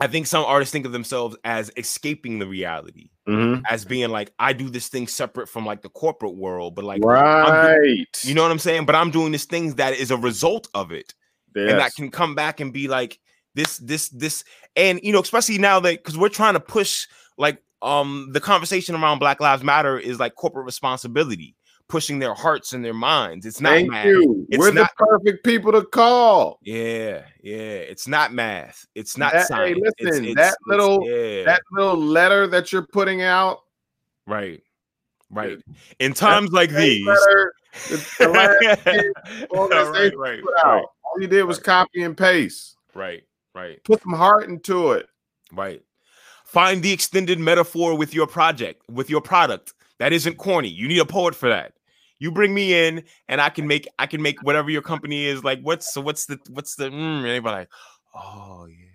[0.00, 3.62] I think some artists think of themselves as escaping the reality, Mhm.
[3.70, 7.04] as being like, I do this thing separate from like the corporate world, but like
[7.04, 8.86] right you know what I'm saying?
[8.86, 11.14] But I'm doing this thing that is a result of it.
[11.70, 13.20] And that can come back and be like
[13.54, 14.44] this, this, this,
[14.76, 17.06] and you know, especially now that because we're trying to push
[17.38, 21.54] like um the conversation around Black Lives Matter is like corporate responsibility,
[21.88, 23.44] pushing their hearts and their minds.
[23.44, 24.06] It's not Thank math.
[24.06, 24.46] you.
[24.50, 26.58] It's We're not- the perfect people to call.
[26.62, 27.56] Yeah, yeah.
[27.56, 28.86] It's not math.
[28.94, 29.78] It's not That- hey, science.
[29.78, 33.58] It's- listen, it's- that it's- little- yeah, That little letter that you're putting out,
[34.26, 34.62] right,
[35.30, 35.58] right.
[35.98, 37.52] In times like that these, letter,
[37.88, 42.76] the, the right, right, right, all you did was copy and paste.
[42.94, 43.22] right,
[43.54, 43.82] right.
[43.84, 45.06] Put some heart into it.
[45.52, 45.82] Right.
[46.44, 49.74] Find the extended metaphor with your project, with your product.
[49.98, 50.68] That isn't corny.
[50.68, 51.74] You need a poet for that.
[52.18, 55.42] You bring me in, and I can make I can make whatever your company is
[55.42, 55.60] like.
[55.62, 56.00] What's so?
[56.00, 56.84] What's the what's the?
[56.84, 57.68] Mm, and everybody like,
[58.14, 58.86] oh yeah.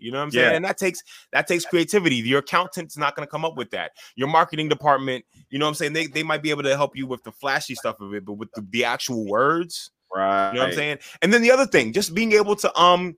[0.00, 0.50] You know what I'm saying?
[0.50, 0.56] Yeah.
[0.56, 2.16] And that takes that takes creativity.
[2.16, 3.92] Your accountant's not going to come up with that.
[4.16, 5.92] Your marketing department, you know what I'm saying?
[5.92, 8.34] They, they might be able to help you with the flashy stuff of it, but
[8.34, 10.50] with the, the actual words, Right.
[10.50, 10.98] you know what I'm saying?
[11.22, 13.16] And then the other thing, just being able to um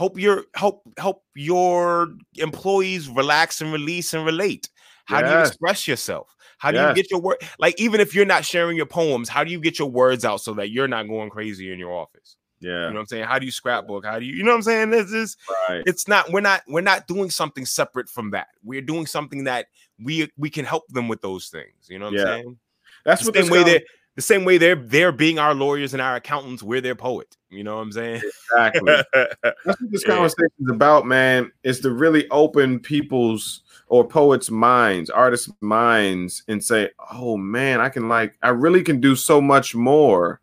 [0.00, 4.70] help your help help your employees relax and release and relate.
[5.04, 6.34] How do you express yourself?
[6.56, 6.88] How do Yes.
[6.96, 7.36] you get your word?
[7.58, 10.40] Like even if you're not sharing your poems, how do you get your words out
[10.40, 12.36] so that you're not going crazy in your office?
[12.60, 12.70] Yeah.
[12.70, 13.24] You know what I'm saying?
[13.24, 14.04] How do you scrapbook?
[14.06, 14.90] How do you, you know what I'm saying?
[14.90, 15.36] This is
[15.68, 15.82] Right.
[15.86, 18.48] it's not we're not we're not doing something separate from that.
[18.62, 19.66] We're doing something that
[20.02, 21.88] we we can help them with those things.
[21.90, 22.22] You know what Yeah.
[22.22, 22.58] I'm saying?
[23.04, 23.84] That's the what same way um they
[24.16, 27.36] the same way they're they're being our lawyers and our accountants, we're their poet.
[27.50, 28.22] You know what I'm saying?
[28.52, 28.94] exactly.
[29.12, 30.12] That's what this Yeah.
[30.14, 31.50] conversation is about, man.
[31.64, 37.88] Is to really open people's or poets' minds, artists' minds, and say, "Oh man, I
[37.88, 40.40] can like, I really can do so much more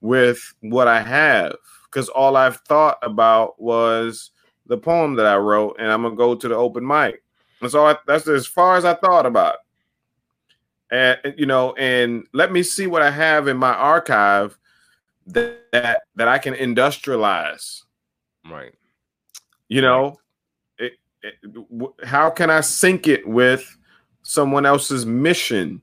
[0.00, 4.30] with what I have." Because all I've thought about was
[4.66, 7.22] the poem that I wrote, and I'm gonna go to the open mic.
[7.60, 7.86] That's all.
[7.88, 9.54] I, that's as far as I thought about.
[9.54, 9.60] it.
[10.92, 14.56] And and, you know, and let me see what I have in my archive
[15.26, 17.82] that that, that I can industrialize
[18.50, 18.72] right.
[19.68, 20.16] you know
[20.78, 23.76] it, it, w- how can i sync it with
[24.22, 25.82] someone else's mission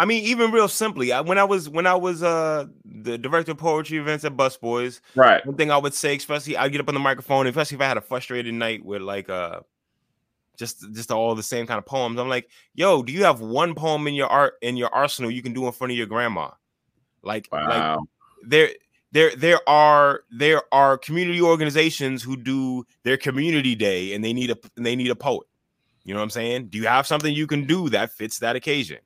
[0.00, 3.52] I mean, even real simply, I, when I was when I was uh the director
[3.52, 6.88] of poetry events at Busboys, right one thing I would say, especially I'd get up
[6.88, 9.60] on the microphone, especially if I had a frustrated night with like uh
[10.56, 12.18] just just all the same kind of poems.
[12.18, 15.42] I'm like, yo, do you have one poem in your art in your arsenal you
[15.42, 16.50] can do in front of your grandma?
[17.22, 18.02] Like, like wow
[18.46, 18.70] there
[19.12, 24.50] there there are there are community organizations who do their community day and they need
[24.50, 25.46] a and they need a poet.
[26.04, 26.68] You know what I'm saying?
[26.68, 28.98] Do you have something you can do that fits that occasion?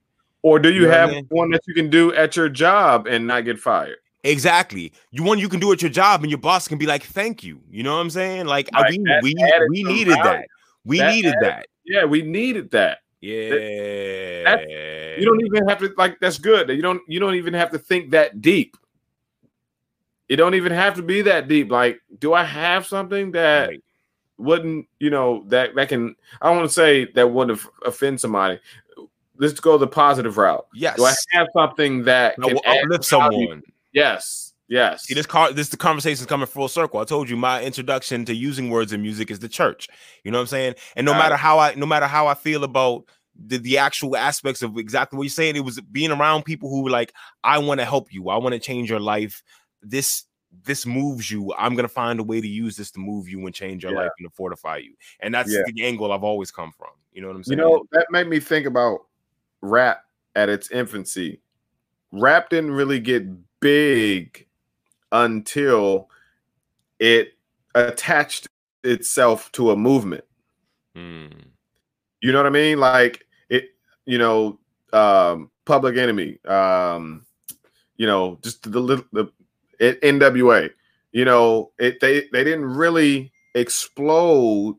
[0.43, 1.27] or do you, You know what I have mean?
[1.31, 4.93] one that you can do at your job and not get fired Exactly.
[5.11, 7.43] You one you can do at your job and your boss can be like, "Thank
[7.45, 8.47] you." You know what I'm saying?
[8.47, 9.35] Like I Right, we we,
[9.71, 10.47] we needed that.
[10.85, 11.67] We That needed added- that.
[11.85, 15.17] yeah we needed that Yeah.
[15.19, 17.79] you don't even have to like that's good you don't you don't even have to
[17.79, 18.77] think that deep
[20.29, 23.85] you don't even have to be that deep like do i have something that Right.
[24.39, 28.59] wouldn't you know that that can i don't want to say that wouldn't offend somebody
[29.39, 30.97] let's go the positive route Yes.
[30.97, 33.63] do i have something that I can will uplift someone.
[33.93, 34.44] yes
[34.75, 37.01] yes See, this car, this the conversation's coming full circle.
[37.01, 39.89] I told you my introduction to using words in music is the church.
[40.25, 40.75] You know what I'm saying?
[40.97, 43.05] And no Got matter how I, no matter how I feel about
[43.37, 46.83] the, the actual aspects of exactly what you're saying, it was being around people who
[46.83, 47.13] were like,
[47.43, 48.29] I want to help you.
[48.29, 49.43] I want to change your life.
[49.83, 50.25] This
[50.63, 51.53] this moves you.
[51.59, 54.03] I'm gonna find a way to use this to move you and change your Yeah.
[54.03, 54.95] life and to fortify you.
[55.21, 55.63] And that's Yeah.
[55.67, 56.91] the angle I've always come from.
[57.13, 57.59] You know what I'm saying?
[57.59, 59.01] You know, that made me think about
[59.63, 60.05] rap
[60.37, 61.41] at its infancy.
[62.13, 63.25] Rap didn't really get
[63.61, 64.44] big
[65.15, 66.11] until
[66.99, 67.35] it
[67.75, 68.49] attached
[68.83, 70.25] itself to a movement.
[70.95, 71.29] Hmm.
[72.21, 72.79] You know what I mean?
[72.79, 73.71] Like it,
[74.05, 74.59] you know,
[74.93, 77.25] um, Public Enemy, um,
[77.97, 79.31] you know, just the little the
[79.79, 80.71] it, NWA.
[81.13, 84.77] You know, it they they didn't really explode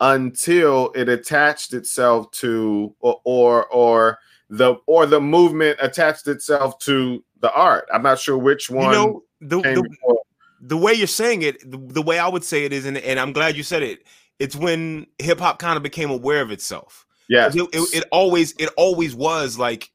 [0.00, 7.22] until it attached itself to or or, or the or the movement attached itself to
[7.40, 7.88] the art.
[7.92, 10.18] I'm not sure which You one know, the, the,
[10.60, 13.18] the way you're saying it, the, the way I would say it is, and, and
[13.18, 14.04] I'm glad you said it.
[14.38, 17.06] It's when hip hop kind of became aware of itself.
[17.28, 19.90] Yeah, It, it, it always, it always was like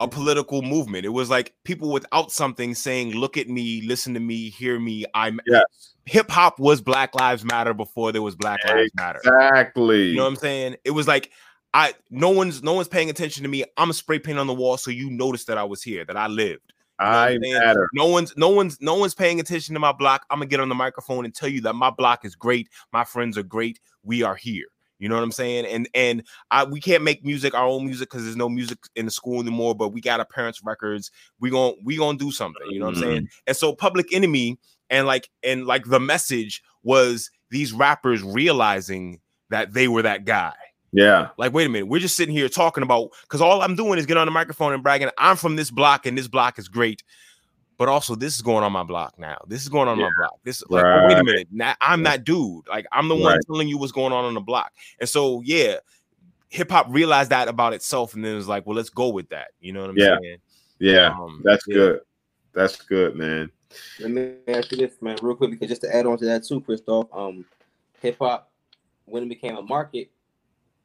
[0.00, 1.04] a political movement.
[1.04, 5.04] It was like people without something saying, "Look at me, listen to me, hear me."
[5.14, 5.62] I'm yes.
[6.06, 9.18] hip hop was Black Lives Matter before there was Black Lives Matter.
[9.18, 10.04] Exactly.
[10.04, 10.76] You know what I'm saying?
[10.84, 11.30] It was like
[11.74, 13.64] I no one's no one's paying attention to me.
[13.76, 16.16] I'm a spray paint on the wall so you notice that I was here, that
[16.16, 16.72] I lived.
[16.98, 17.88] I matter.
[17.94, 20.26] No one's no one's no one's paying attention to my block.
[20.30, 22.68] I'm gonna get on the microphone and tell you that my block is great.
[22.92, 23.80] My friends are great.
[24.02, 24.66] We are here.
[24.98, 25.66] You know what I'm saying?
[25.66, 29.04] And and I we can't make music our own music because there's no music in
[29.04, 29.74] the school anymore.
[29.74, 31.10] But we got our parents' records.
[31.38, 32.66] We gon' we gonna do something.
[32.68, 33.16] You know what I'm saying?
[33.18, 33.42] Mm-hmm.
[33.46, 34.58] And so Public Enemy
[34.90, 39.20] and like and like the message was these rappers realizing
[39.50, 40.54] that they were that guy.
[40.92, 41.28] Yeah.
[41.36, 44.06] Like, wait a minute, we're just sitting here talking about because all I'm doing is
[44.06, 45.10] get on the microphone and bragging.
[45.18, 47.02] I'm from this block, and this block is great.
[47.76, 49.38] But also, this is going on my block now.
[49.46, 50.06] This is going on Yeah.
[50.06, 50.34] my block.
[50.42, 51.48] This like, oh, wait a minute.
[51.52, 52.66] Now I'm that dude.
[52.68, 53.40] Like, I'm the one Right.
[53.46, 54.72] telling you what's going on on the block.
[54.98, 55.76] And so, yeah,
[56.48, 59.28] hip hop realized that about itself, and then it was like, well, let's go with
[59.28, 59.52] that.
[59.60, 60.18] You know what I'm Yeah.
[60.20, 60.38] saying?
[60.80, 61.08] Yeah.
[61.08, 61.74] Um, That's yeah.
[61.74, 62.00] good.
[62.52, 63.52] That's good, man.
[64.00, 66.44] Let me ask you this, man, real quick, because just to add on to that
[66.44, 67.44] too, Christoph, um,
[68.00, 68.50] hip hop
[69.04, 70.10] when it became a market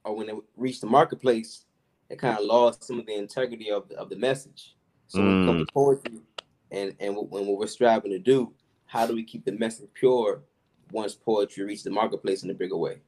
[0.06, 1.66] or when it reached the marketplace,
[2.10, 4.76] it kind of lost some of the integrity of the, of the message.
[5.08, 6.22] So when it comes to poetry
[6.72, 8.54] and and what- when what we're striving to do,
[8.86, 10.44] how do we keep the message pure
[10.92, 13.00] once poetry reaches the marketplace in a bigger way?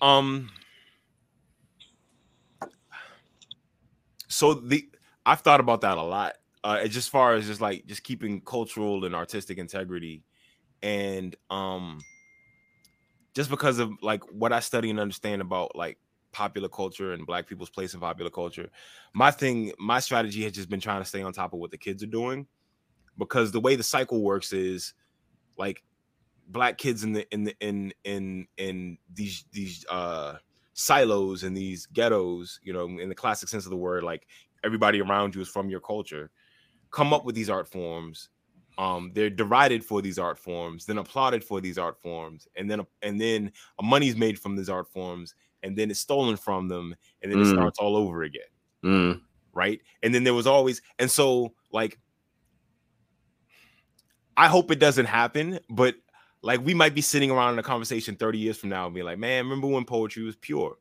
[0.00, 0.50] Um.
[4.28, 4.88] So the
[5.26, 6.36] I've thought about that a lot.
[6.62, 10.24] Uh, just as far as just like just keeping cultural and artistic integrity,
[10.82, 11.98] and um,
[13.34, 15.98] just because of like what I study and understand about like
[16.32, 18.70] popular culture and Black people's place in popular culture,
[19.14, 21.78] my thing, my strategy has just been trying to stay on top of what the
[21.78, 22.46] kids are doing,
[23.18, 24.94] because the way the cycle works is
[25.56, 25.82] like
[26.48, 30.34] black kids in the in the in in in these these uh
[30.72, 34.26] silos and these ghettos you know in the classic sense of the word like
[34.64, 36.30] everybody around you is from your culture
[36.90, 38.30] come up with these art forms
[38.78, 42.86] um they're derided for these art forms then applauded for these art forms and then
[43.02, 43.50] and then
[43.82, 47.44] money's made from these art forms and then it's stolen from them and then it
[47.46, 47.52] Mm.
[47.52, 48.42] starts all over again
[48.82, 49.20] Mm.
[49.52, 49.80] right?
[50.02, 51.98] And then there was always, and so like,
[54.36, 55.96] I hope it doesn't happen, but
[56.42, 59.02] like we might be sitting around in a conversation 30 years from now and be
[59.02, 60.78] like, man, remember when poetry was pure?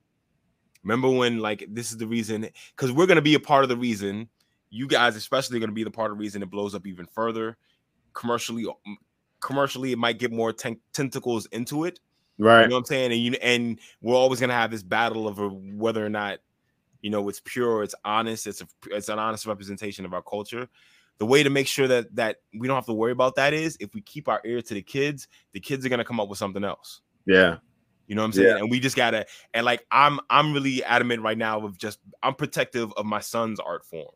[0.84, 2.48] Remember when like this is the reason?
[2.76, 4.30] Because we're gonna be a part of the reason.
[4.70, 7.06] You guys, especially, are gonna be the part of the reason it blows up even
[7.08, 7.58] further.
[8.20, 8.95] Commercially, mm,
[9.39, 12.01] commercially, it might get more ten- tentacles into it.
[12.38, 12.63] Right.
[12.63, 13.11] You know what I'm saying?
[13.13, 15.39] And you and we're always gonna have this battle of
[15.74, 16.39] whether or not
[17.01, 20.67] you know it's pure, it's honest, it's a it's an honest representation of our culture.
[21.20, 23.78] The way to make sure that that we don't have to worry about that is
[23.80, 26.39] if we keep our ear to the kids, the kids are gonna come up with
[26.39, 26.99] something else.
[27.26, 27.57] Yeah.
[28.07, 28.47] You know what I'm saying?
[28.47, 28.57] Yeah.
[28.57, 32.36] And we just gotta and like I'm I'm really adamant right now of just I'm
[32.36, 34.11] protective of my son's art form.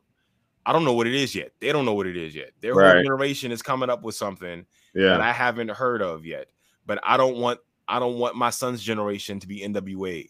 [0.66, 1.52] I don't know what it is yet.
[1.60, 2.52] They don't know what it is yet.
[2.62, 4.66] Their whole generation is coming up with something
[5.10, 6.48] that I haven't heard of yet.
[6.86, 10.30] But I don't want I don't want my son's generation to be NWA.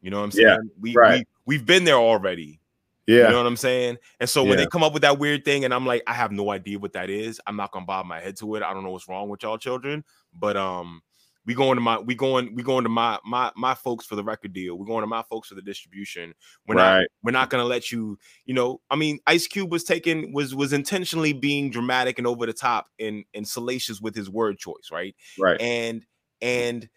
[0.00, 0.46] You know what I'm saying?
[0.46, 1.26] Yeah, we, right.
[1.46, 2.60] we we've been there already.
[3.06, 3.26] Yeah.
[3.26, 3.98] You know what I'm saying?
[4.18, 4.64] And so when Yeah.
[4.64, 6.92] they come up with that weird thing, and I'm like, I have no idea what
[6.94, 7.40] that is.
[7.46, 8.62] I'm not gonna bob my head to it.
[8.62, 11.02] I don't know what's wrong with y'all children, but um,
[11.46, 14.24] we going to my we going we going to my my my folks for the
[14.24, 14.76] record deal.
[14.76, 16.34] We're going to my folks for the distribution.
[16.66, 18.18] We're not we're not gonna let you.
[18.44, 22.46] You know, I mean, Ice Cube was taking was was intentionally being dramatic and over
[22.46, 25.14] the top and and salacious with his word choice, right?
[25.38, 25.60] Right.
[25.60, 26.04] and
[26.42, 26.88] and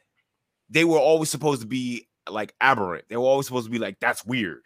[0.69, 3.05] they were always supposed to be like aberrant.
[3.09, 4.63] They were always supposed to be like that's weird,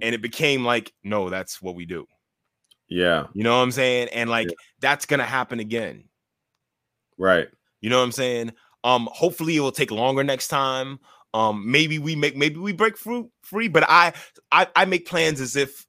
[0.00, 2.06] and it became like no, that's what we do.
[2.88, 3.26] Yeah.
[3.32, 4.08] You know what I'm saying?
[4.12, 4.48] And like
[4.80, 6.04] that's gonna happen again.
[7.18, 7.48] Right.
[7.80, 8.52] You know what I'm saying?
[8.84, 10.98] Um, hopefully it will take longer next time.
[11.34, 14.12] Um, maybe we make maybe we break through free, but I
[14.50, 15.86] I, I make plans as if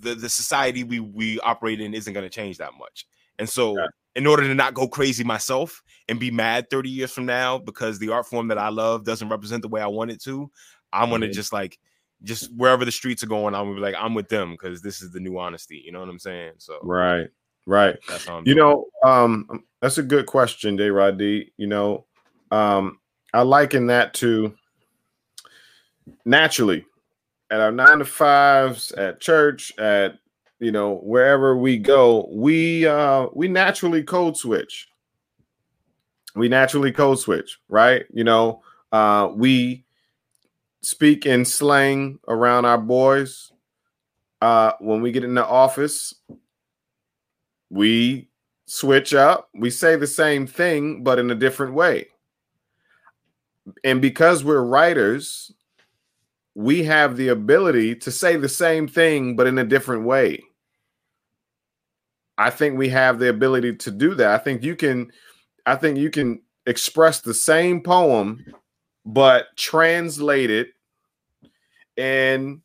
[0.00, 3.06] the, the society we we operate in isn't gonna change that much.
[3.38, 3.86] And so Yeah.
[4.16, 7.98] in order to not go crazy myself and be mad 30 years from now because
[7.98, 10.50] the art form that I love doesn't represent the way I want it to,
[10.92, 11.32] I want to Mhm.
[11.32, 11.78] just like
[12.22, 15.02] just wherever the streets are going, I'm gonna be like, I'm with them because this
[15.02, 15.82] is the new honesty.
[15.84, 16.52] You know what I'm saying?
[16.58, 17.28] So Right.
[17.66, 17.96] Right.
[18.06, 18.56] that's You doing.
[18.56, 20.90] know, um, that's a good question, J.
[20.90, 21.52] Rod D.
[21.56, 22.06] You know,
[22.54, 23.00] um,
[23.32, 24.54] I liken that to
[26.24, 26.84] naturally
[27.50, 30.18] at our nine to fives, at church, at
[30.60, 34.88] you know, wherever we go, we uh we naturally code switch.
[36.36, 38.06] We naturally code switch, right?
[38.12, 39.84] You know, uh we
[40.80, 43.50] speak in slang around our boys.
[44.40, 46.14] Uh when we get in the office,
[47.68, 48.28] we
[48.66, 49.48] switch up.
[49.54, 52.08] We say the same thing, but in a different way.
[53.82, 55.52] And because we're writers,
[56.54, 60.42] we have the ability to say the same thing, but in a different way.
[62.36, 64.30] I think we have the ability to do that.
[64.30, 65.10] I think you can,
[65.66, 68.44] I think you can express the same poem,
[69.04, 70.68] but translate it
[71.96, 72.60] in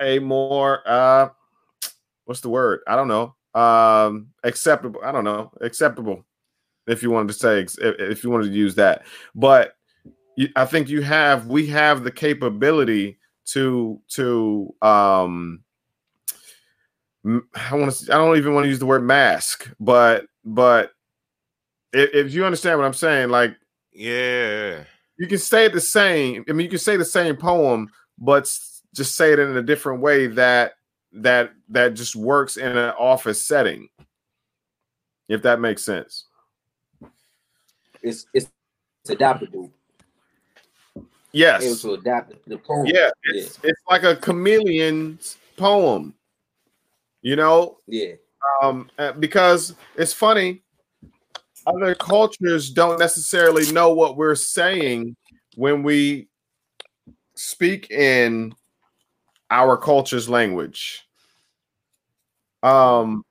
[0.00, 1.28] a more uh
[2.24, 2.80] what's the word?
[2.86, 3.34] I don't know.
[3.60, 5.00] Um acceptable.
[5.04, 5.52] I don't know.
[5.60, 6.24] Acceptable.
[6.86, 9.04] If you wanted to say if if you wanted to use that.
[9.34, 9.74] But
[10.56, 15.62] I think you have we have the capability to to um
[17.24, 20.92] I want to I don't even want to use the word mask, but but
[21.92, 23.56] if, if you understand what I'm saying like
[23.92, 24.84] yeah.
[25.18, 26.44] you can say it the same.
[26.48, 28.48] I mean, you can say the same poem, but
[28.94, 30.72] just say it in a different way that
[31.12, 33.88] that that just works in an office setting.
[35.28, 36.26] If that makes sense.
[38.02, 38.50] It's it's,
[39.02, 39.70] it's adaptable.
[41.32, 41.62] Yes.
[41.62, 42.86] Able to adapt the poem.
[42.86, 46.14] Yeah, it's, it's like a chameleon's poem.
[47.22, 48.14] You know, yeah.
[48.62, 50.62] um, uh, because it's funny.
[51.66, 55.14] Other cultures don't necessarily know what we're saying
[55.56, 56.28] when we
[57.34, 58.54] speak in
[59.50, 61.06] our culture's language.
[62.62, 63.24] Um,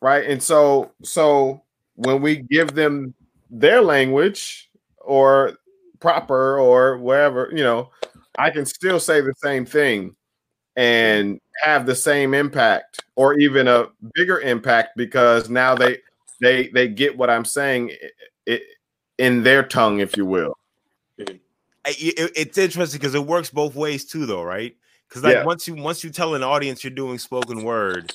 [0.00, 1.62] right, and so so
[1.94, 3.14] when we give them
[3.50, 5.52] their language or
[6.00, 7.90] proper or wherever, you know,
[8.38, 10.14] I can still say the same thing
[10.76, 15.98] and have the same impact or even a bigger impact because now they
[16.40, 17.92] they they get what I'm saying
[19.18, 20.58] in their tongue, if you will.
[21.86, 24.76] It's interesting because it works both ways too, though, right?
[25.08, 25.44] Because like Yeah.
[25.44, 28.12] once you once you tell an audience you're doing spoken word,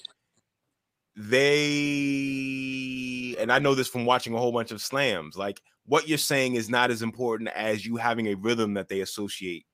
[1.21, 5.37] they and I know this from watching a whole bunch of slams.
[5.37, 9.01] Like what you're saying is not as important as you having a rhythm that they
[9.01, 9.65] associate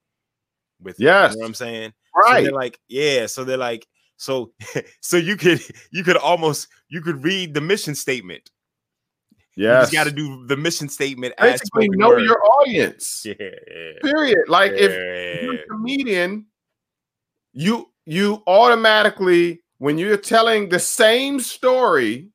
[0.81, 0.99] with.
[0.99, 1.31] it, Yes.
[1.33, 1.91] you know what I'm saying.
[1.91, 2.43] So Right.
[2.43, 3.25] they're like, yeah.
[3.27, 3.85] So they're like,
[4.17, 4.51] so
[5.01, 8.49] so you could you could almost you could read the mission statement.
[9.55, 9.83] You yes.
[9.83, 12.21] just got to do the mission statement as Basically, know word.
[12.23, 13.23] your audience.
[13.25, 14.47] yeah, yeah, Period.
[14.47, 14.91] Like if
[15.43, 16.45] you're a comedian,
[17.53, 22.29] you you automatically when you're telling the same story,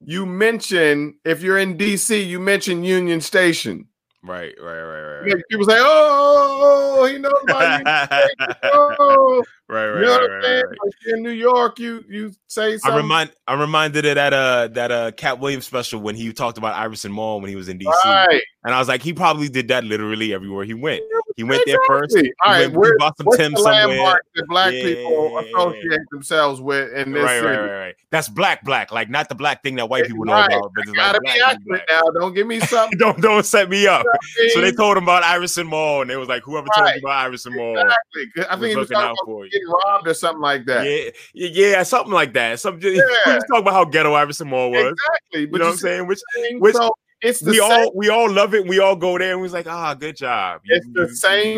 [0.00, 3.86] you mention if you're in DC, you mention Union Station.
[4.22, 5.42] Right, right, right, right, right.
[5.50, 10.00] People say, "Oh, oh, oh, oh he knows about Union Station." Oh, right, you right,
[10.02, 10.64] know right, what I'm right, saying?
[10.66, 10.78] right.
[10.84, 12.92] Like in New York, you you say something.
[12.92, 16.58] I remind I'm reminded it at uh that uh Katt Williams special when he talked
[16.58, 17.92] about Iverson Mall when he was in DC.
[18.04, 18.42] right.
[18.62, 21.02] And I was like, he probably did that literally everywhere he went.
[21.34, 22.14] He went there first.
[22.14, 22.28] Exactly.
[22.28, 24.20] He All right, went, where, bought some Tim somewhere.
[24.34, 27.94] that black people associate themselves with in this Right, right, right, right.
[28.10, 30.92] That's black, black, like not the black thing that white people know about, but it's
[30.92, 32.02] Gotta like be accurate now.
[32.20, 32.98] Don't give me something.
[32.98, 34.04] Don't don't set me up.
[34.52, 37.24] So they told him about Iverson Mall, and they was like, whoever told you about
[37.24, 38.44] Iverson Mall Exactly.
[38.50, 39.50] I think he was looking talking out for you.
[39.60, 40.86] Getting robbed or something like that.
[40.86, 41.10] Yeah,
[41.48, 42.60] yeah, something like that.
[42.60, 43.02] Some just, Yeah.
[43.26, 44.92] we was talking about how ghetto Iverson Mall was.
[44.92, 45.40] Exactly.
[45.42, 46.06] You But know what I'm saying?
[46.06, 46.20] Which
[46.58, 46.92] which- so
[47.22, 47.70] it's the we same.
[47.70, 48.66] all we all love it.
[48.66, 50.62] We all go there and we're like, ah, good job.
[50.64, 51.06] You- it's the you-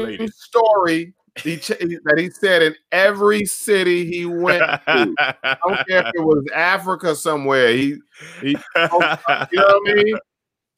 [0.09, 5.15] you same story he ch- that he said in every city he went to.
[5.19, 7.69] I don't care if it was Africa somewhere.
[7.73, 7.97] He,
[8.43, 10.17] he you know what I mean?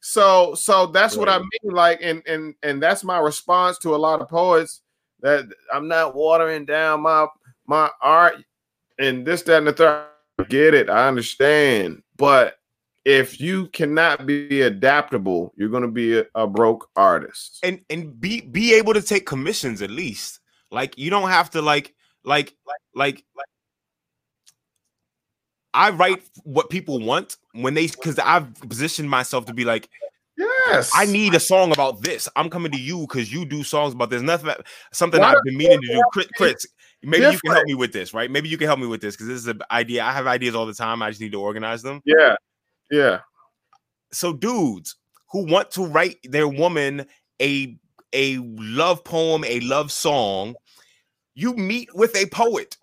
[0.01, 1.49] So, so that's what I mean.
[1.75, 4.83] Like, and and and that's my response to a lot of poets
[5.25, 7.27] that I'm not watering down my
[7.67, 8.37] my art
[9.01, 10.07] and this, that, and the third.
[10.39, 10.91] I Get it?
[10.91, 12.57] I understand, but
[13.05, 17.61] if you cannot be adaptable, you're going to be a, a broke artist.
[17.63, 20.41] and and be be able to take commissions at least.
[20.71, 21.95] Like you don't have to like
[22.25, 22.55] like
[22.95, 23.47] like like.
[25.73, 29.89] I write what people want when they because I've positioned myself to be like
[30.37, 32.29] Yes, I need a song about this.
[32.35, 34.23] I'm coming to you because you do songs about this.
[34.23, 34.55] Nothing
[34.93, 36.03] something Why I've been meaning to do.
[36.13, 36.67] Chris, Chris,
[37.03, 38.31] maybe you can help me with this, right?
[38.31, 40.05] Maybe you can help me with this because this is an idea.
[40.05, 41.03] I have ideas all the time.
[41.03, 42.01] I just need to organize them.
[42.05, 42.35] Yeah,
[42.91, 43.21] yeah,
[44.15, 44.97] so dudes
[45.31, 47.07] who want to write their woman
[47.43, 47.77] a
[48.13, 50.55] a love poem, a love song,
[51.35, 52.77] you meet with a poet.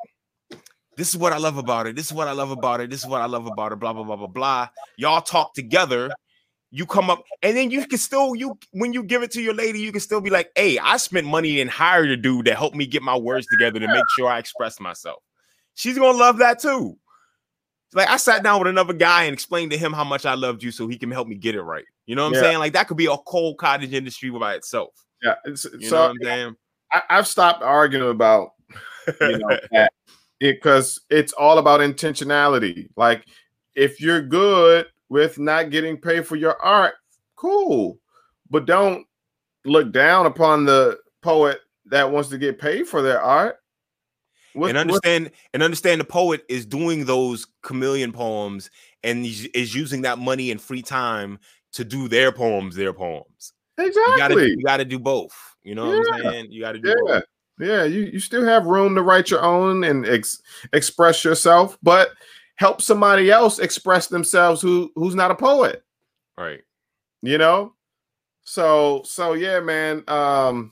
[0.98, 1.96] This is what I love about it.
[1.96, 2.90] This is what I love about it.
[2.90, 3.80] This is what I love about it.
[3.80, 4.70] Blah blah blah blah blah.
[4.98, 6.12] Y'all talk together.
[6.74, 9.54] You come up, and then you can still you when you give it to your
[9.54, 12.56] lady, you can still be like, "Hey, I spent money and hired a dude to
[12.56, 15.22] help me get my words together to make sure I express myself."
[15.76, 16.98] She's gonna love that too.
[17.94, 20.64] Like I sat down with another guy and explained to him how much I loved
[20.64, 21.84] you so he can help me get it right.
[22.06, 22.42] You know what I'm Yeah.
[22.42, 22.60] saying?
[22.60, 24.94] Like that could be a cold cottage industry by itself.
[25.22, 25.36] yeah.
[25.44, 26.56] It's, You know what I'm saying?
[26.94, 28.52] I, I've stopped arguing about
[29.22, 29.92] you know that
[30.40, 32.88] because it's all about intentionality.
[32.96, 33.26] Like
[33.76, 36.94] if you're good with not getting paid for your art,
[37.36, 38.00] cool,
[38.50, 39.06] but don't
[39.66, 43.58] look down upon the poet that wants to get paid for their art.
[44.54, 48.70] What- and what- understand and understand the poet is doing those chameleon poems
[49.04, 51.40] and is using that money and free time
[51.74, 53.52] to do their poems, their poems.
[53.78, 54.50] You gotta exactly.
[54.52, 55.34] you gotta do both.
[55.64, 56.32] You know what I'm Yeah.
[56.32, 56.52] saying?
[56.52, 56.96] You gotta do Yeah.
[57.06, 57.24] both.
[57.60, 60.42] Yeah, you, you still have room to write your own and ex-
[60.72, 62.12] express yourself, but
[62.62, 65.84] help somebody else express themselves who who's not a poet.
[66.38, 66.62] Right.
[67.24, 67.74] you know
[68.44, 70.72] so so yeah man um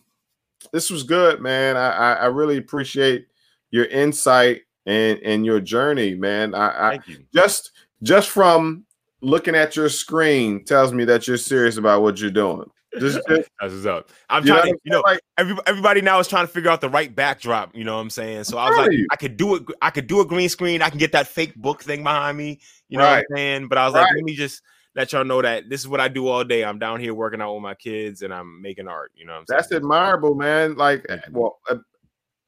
[0.72, 3.28] this was good man i i, I really appreciate
[3.72, 7.26] your insight and and your journey man i, I Thank you.
[7.34, 7.72] just
[8.04, 8.86] just from
[9.22, 13.50] looking at your screen tells me that you're serious about what you're doing Just, just
[13.60, 14.10] That's what's up.
[14.30, 16.52] I'm you know, trying what to, you know, like, every, everybody now is trying to
[16.52, 17.76] figure out the right backdrop.
[17.76, 18.46] You know what I'm saying?
[18.46, 19.08] So I was like, you.
[19.12, 19.64] I could do it.
[19.82, 20.82] I could do a green screen.
[20.82, 22.60] I can get that fake book thing behind me.
[22.88, 23.68] You know what I'm saying?
[23.68, 24.64] But I was like, let me just
[24.96, 26.66] let y'all know that this is what I do all day.
[26.66, 29.12] I'm down here working out with my kids and I'm making art.
[29.16, 29.58] You know what I'm saying?
[29.58, 29.82] that's saying?
[29.84, 30.76] admirable, man.
[30.76, 31.76] Like, well, uh,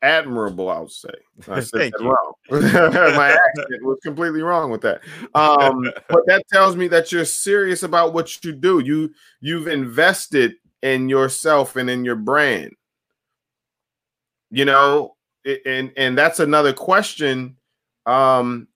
[0.02, 1.10] admirable, I would say.
[1.48, 2.34] I said that wrong.
[2.50, 5.02] My accent was completely wrong with that.
[5.36, 8.80] Um, but that tells me that you're serious about what you do.
[8.80, 12.74] You you've invested in yourself and in your brand.
[14.50, 15.16] You know,
[15.66, 17.56] and and that's another question.
[18.06, 18.68] Um,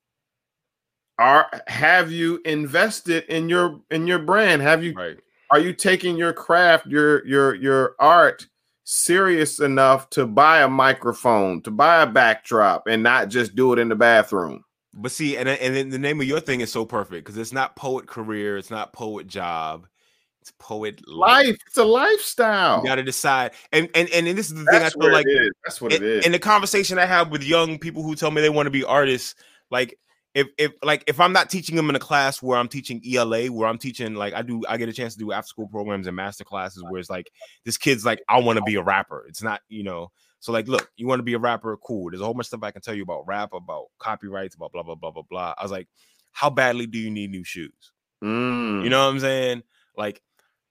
[1.18, 4.62] are have you invested in your in your brand?
[4.62, 5.18] Have you Right.
[5.52, 8.48] are you taking your craft your your your art
[8.86, 13.80] serious enough to buy a microphone to buy a backdrop and not just do it
[13.80, 14.64] in the bathroom.
[14.94, 17.76] But see, and and the name of your thing is so perfect because it's not
[17.76, 19.88] poet career, it's not poet job,
[20.40, 21.48] it's poet life.
[21.48, 22.78] life it's a lifestyle.
[22.78, 25.26] You got to decide, and and and this is the thing I feel like
[25.66, 26.26] that's what it is.
[26.26, 28.86] in the conversation I have with young people who tell me they want to be
[28.86, 29.36] artists,
[29.70, 30.00] like
[30.36, 33.48] if if like if I'm not teaching them in a class where I'm teaching ELA,
[33.48, 36.06] where I'm teaching like I do, I get a chance to do after school programs
[36.06, 37.32] and master classes where it's like
[37.64, 39.26] this kid's like I want to be a rapper.
[39.28, 40.12] It's not you know.
[40.42, 41.76] So like, look, you want to be a rapper?
[41.78, 42.12] Cool.
[42.12, 44.74] There's a whole bunch of stuff I can tell you about rap, about copyrights, about
[44.74, 45.56] blah blah blah blah blah.
[45.58, 45.88] I was like,
[46.34, 47.94] how badly do you need new shoes?
[48.22, 48.84] Mm.
[48.84, 49.64] You know what I'm saying?
[49.96, 50.22] Like,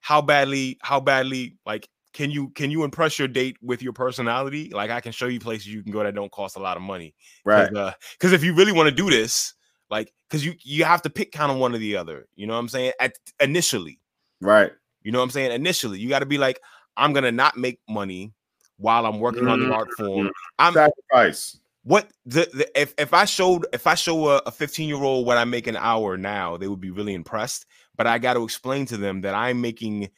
[0.00, 4.70] how badly, how badly, like, can you can you impress your date with your personality?
[4.70, 6.82] Like, I can show you places you can go that don't cost a lot of
[6.82, 7.14] money.
[7.44, 9.54] right uh, Because if you really want to do this,
[9.90, 12.26] like, because you you have to pick kind of one or the other.
[12.36, 12.92] You know what I'm saying?
[12.98, 14.00] At initially,
[14.40, 15.52] right you know what I'm saying?
[15.52, 16.58] Initially, you got to be like,
[16.96, 18.32] I'm gonna not make money
[18.78, 19.74] while I'm working on the mm-hmm.
[19.74, 20.30] art form.
[20.58, 25.02] I'm sacrifice what the, the if if I showed if I show a 15 year
[25.02, 27.66] old what I make an hour now, they would be really impressed.
[27.96, 30.08] But I got to explain to them that I'm making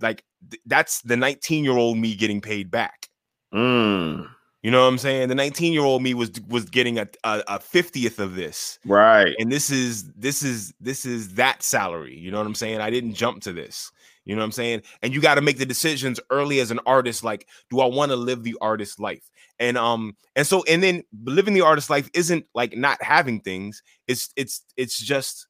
[0.00, 3.08] like th- that's the 19 year old me getting paid back.
[3.54, 4.28] Mm.
[4.62, 5.28] You know what I'm saying?
[5.28, 9.34] The 19 year old me was was getting a, a a 50th of this, right
[9.38, 12.18] and this is this is this is that salary.
[12.18, 12.80] You know what I'm saying?
[12.80, 13.92] I didn't jump to this.
[14.24, 14.82] You know what I'm saying?
[15.02, 17.22] And you got to make the decisions early as an artist.
[17.22, 19.30] Like, do I want to live the artist life?
[19.60, 23.82] And um, and so and then living the artist life isn't like not having things.
[24.08, 25.46] It's it's it's just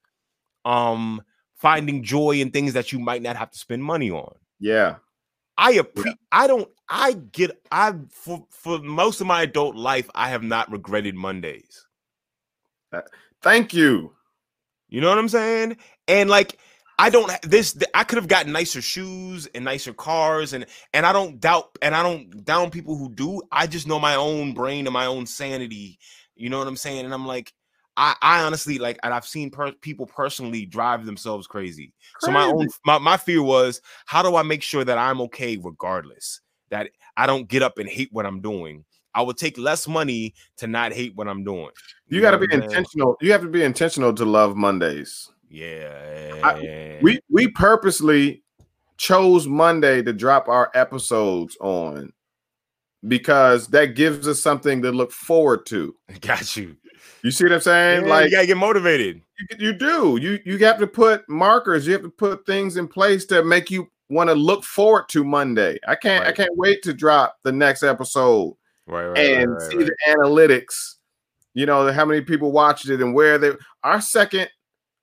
[0.67, 1.23] um
[1.67, 4.35] finding joy in things that you might not have to spend money on.
[4.61, 4.97] yeah
[5.59, 10.29] I appre- I don't I get I for for most of my adult life I
[10.29, 11.87] have not regretted Mondays.
[12.93, 13.01] Uh,
[13.43, 14.13] thank you
[14.89, 15.79] You know what I'm saying?
[16.07, 16.59] And like
[16.99, 21.13] I don't this I could have gotten nicer shoes and nicer cars and and I
[21.13, 23.43] don't doubt and I don't down people who do.
[23.51, 25.99] I just know my own brain and my own sanity.
[26.37, 27.05] You know what I'm saying?
[27.05, 27.53] And I'm like
[27.97, 31.93] I, I honestly like and I've seen per- people personally drive themselves crazy.
[32.21, 35.57] So my own my, my fear was how do I make sure that I'm okay
[35.57, 36.41] regardless?
[36.71, 38.85] That I don't get up and hate what I'm doing.
[39.15, 41.71] I would take less money to not hate what I'm doing.
[42.09, 42.71] you got to be what I'm saying?
[42.71, 47.01] intentional you have to be intentional to love mondays Yeah.
[47.03, 48.43] we we purposely
[48.99, 52.13] chose Monday to drop our episodes on
[53.07, 55.95] because that gives us something to look forward to.
[56.21, 56.77] got you.
[57.27, 58.05] You see what I'm saying?
[58.05, 59.21] Yeah, like you gotta get motivated.
[59.51, 60.17] you, you do.
[60.23, 61.85] You you have to put markers.
[61.85, 65.25] You have to put things in place to make you want to look forward to
[65.25, 65.77] Monday.
[65.89, 69.71] I can't I can't wait to drop the next episode Right, right, and right, right,
[69.73, 69.87] see right.
[69.87, 70.95] the analytics.
[71.55, 73.51] You know how many people watched it and where they.
[73.83, 74.49] Our second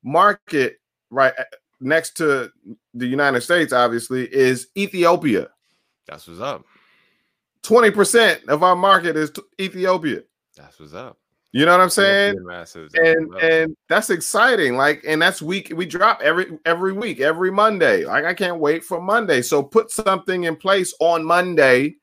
[0.01, 0.79] market,
[1.09, 1.33] right
[1.81, 2.49] next to
[2.93, 5.49] the United States, obviously, is Ethiopia.
[6.07, 6.63] That's what's up.
[7.63, 9.29] Twenty percent of our market is
[9.59, 10.21] Ethiopia.
[10.55, 11.17] That's what's up.
[11.53, 12.35] You know what I'm saying?
[12.95, 18.05] And and that's exciting like and that's week we drop every every week every monday
[18.05, 21.95] like i can't wait for monday so put something in place on monday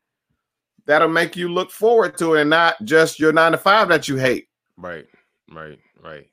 [0.87, 4.09] that'll make you look forward to it and not just your nine to five that
[4.09, 5.07] you hate right,
[5.53, 6.27] right, right.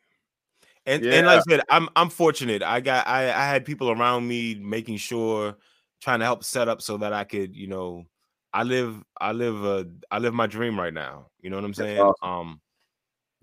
[0.86, 2.64] And and like I said, I'm I'm fortunate.
[2.64, 5.58] I got I I had people around me making sure,
[6.02, 8.06] trying to help set up so that I could, you know,
[8.54, 11.28] I live I live uh I live my dream right now.
[11.42, 12.00] You know what I'm saying?
[12.00, 12.16] awesome.
[12.24, 12.62] Um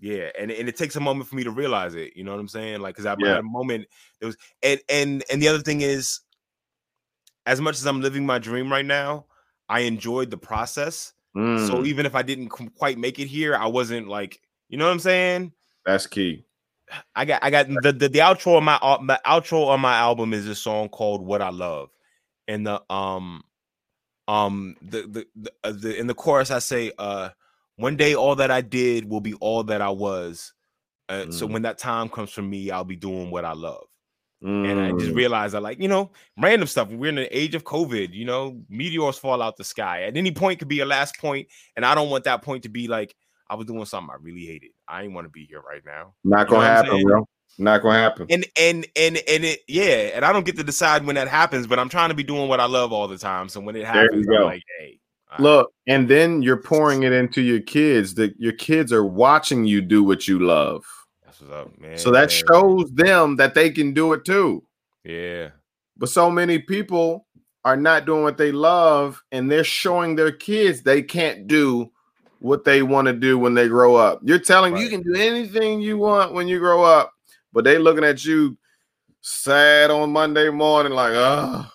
[0.05, 2.15] yeah, and, and it takes a moment for me to realize it.
[2.15, 2.79] You know what I'm saying?
[2.79, 3.27] Like, cause I Yeah.
[3.27, 3.87] had a moment.
[4.21, 6.19] It was, and and and the other thing is,
[7.47, 9.25] as much as I'm living my dream right now,
[9.67, 11.13] I enjoyed the process.
[11.55, 14.85] So Mm, even if I didn't quite make it here, I wasn't like, you know
[14.85, 15.53] what I'm saying?
[15.85, 16.45] that's key
[17.15, 18.77] I got I got the the, the outro on my
[19.07, 21.89] the outro on my album is a song called "What I Love,"
[22.47, 23.43] and the um
[24.27, 27.29] um the the the, uh, the in the chorus I say uh
[27.77, 30.53] one day all that I did will be all that I was.
[31.09, 31.51] Uh, So Mm.
[31.53, 33.85] when that time comes for me, I'll be doing what I love.
[34.41, 35.15] And I just Mm.
[35.15, 36.89] realized I like, you know, random stuff.
[36.89, 40.03] We're in the age of COVID, you know, meteors fall out the sky.
[40.03, 42.69] At any point could be a last point, And I don't want that point to
[42.69, 43.15] be like
[43.49, 44.71] I was doing something I really hated.
[44.87, 46.15] I ain't want to be here right now.
[46.23, 47.27] not gonna what I'm happen, bro.
[47.57, 48.27] Not gonna happen.
[48.29, 51.67] And and and and it yeah, and I don't get to decide when that happens,
[51.67, 53.49] but I'm trying to be doing what I love all the time.
[53.49, 54.99] So when it happens, I'm like, hey.
[55.39, 58.15] Look, and then you're pouring it into your kids.
[58.15, 60.85] That your kids are watching you do what you love.
[61.25, 61.97] that's what's up, man.
[61.97, 64.63] So that shows them that they can do it too.
[65.03, 65.49] Yeah.
[65.97, 67.25] But so many people
[67.63, 71.91] are not doing what they love, and they're showing their kids they can't do
[72.39, 74.19] what they want to do when they grow up.
[74.23, 77.11] You're telling them you can do anything you want when you grow up,
[77.53, 78.57] but they looking at you
[79.21, 81.65] sad on Monday morning, like, oh,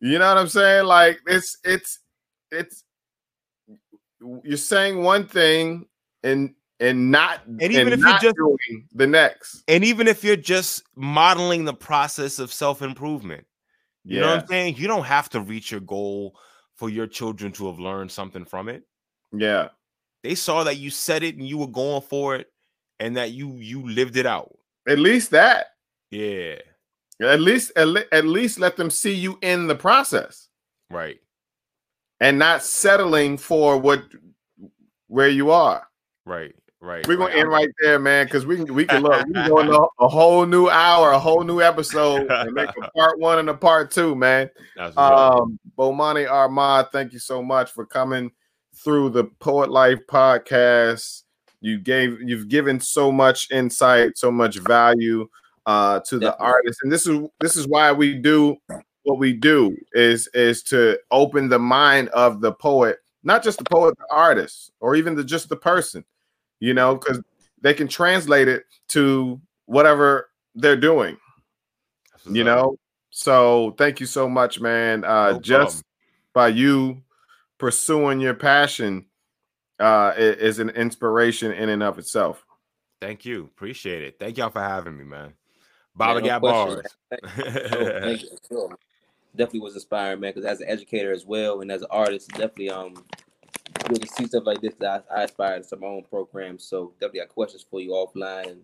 [0.00, 0.86] you know what I'm saying?
[0.86, 2.00] Like it's it's
[2.50, 2.84] it's
[4.42, 5.86] you're saying one thing
[6.22, 9.64] and and not And even if you're just- doing the next.
[9.68, 13.44] And even if you're just modeling the process of self-improvement,
[14.04, 14.76] you know what I'm saying?
[14.76, 16.38] You don't have to reach your goal
[16.76, 18.84] for your children to have learned something from it.
[19.32, 19.68] yeah.
[20.24, 22.48] They saw that you said it and you were going for it
[22.98, 24.52] and that you you lived it out.
[24.88, 25.66] At least that.
[26.10, 26.56] Yeah.
[27.22, 30.48] At least at, le- at least let them see you in the process
[30.90, 31.20] Right.
[32.20, 34.02] And not settling for what
[35.06, 35.86] where you are.
[36.26, 36.54] Right.
[36.80, 37.04] Right.
[37.08, 37.40] We're gonna right.
[37.40, 40.08] end right there, man, because we can we can look we can go into a
[40.08, 43.90] whole new hour, a whole new episode, and make a part one and a part
[43.90, 44.48] two, man.
[44.76, 45.40] That's what's up.
[45.40, 48.30] Um, Bomani Armah, thank you so much for coming
[48.76, 51.24] through the Poet Life podcast.
[51.60, 55.28] You gave you've given so much insight, so much value
[55.66, 56.78] uh to the artist.
[56.84, 58.56] And this is this is why we do
[59.08, 63.64] what we do is is to open the mind of the poet, not just the
[63.64, 66.04] poet, the artist, or even the just the person,
[66.60, 67.20] you know, because
[67.62, 71.16] they can translate it to whatever they're doing
[72.12, 72.46] That's you up.
[72.46, 72.76] know
[73.10, 75.82] so thank you so much man uh No just
[76.34, 77.02] by you
[77.58, 79.06] pursuing your passion
[79.80, 82.44] uh i- is an inspiration in and of itself
[83.00, 83.44] Thank you.
[83.44, 84.16] Appreciate it.
[84.18, 85.28] Thank y'all for having me, man.
[85.28, 85.32] Yeah,
[85.94, 86.94] Baba no got question, bars.
[87.12, 87.20] man.
[87.70, 88.68] Sure, thank you.
[89.38, 89.46] Sure.
[89.46, 90.32] Definitely was inspiring, man.
[90.34, 92.94] Because as an educator as well, and as an artist, definitely um,
[93.88, 94.74] good to see stuff like this.
[94.80, 96.64] That I, I aspire to some of my own programs.
[96.64, 98.60] So definitely got questions for you offline, and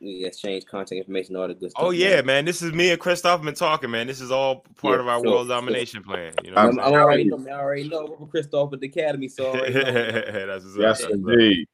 [0.00, 1.84] we exchange contact information, all the good stuff.
[1.84, 2.44] Oh yeah, man.
[2.44, 4.06] This is me and Christoph been talking, man.
[4.06, 5.56] This is all part Yeah, of our sure, world sure.
[5.56, 6.32] domination plan.
[6.42, 6.96] You know I'm, I'm I'm saying?
[6.96, 7.46] already know.
[7.48, 8.16] I already know.
[8.18, 11.10] We're Christoph at the academy, so that's yes, up.
[11.10, 11.66] indeed.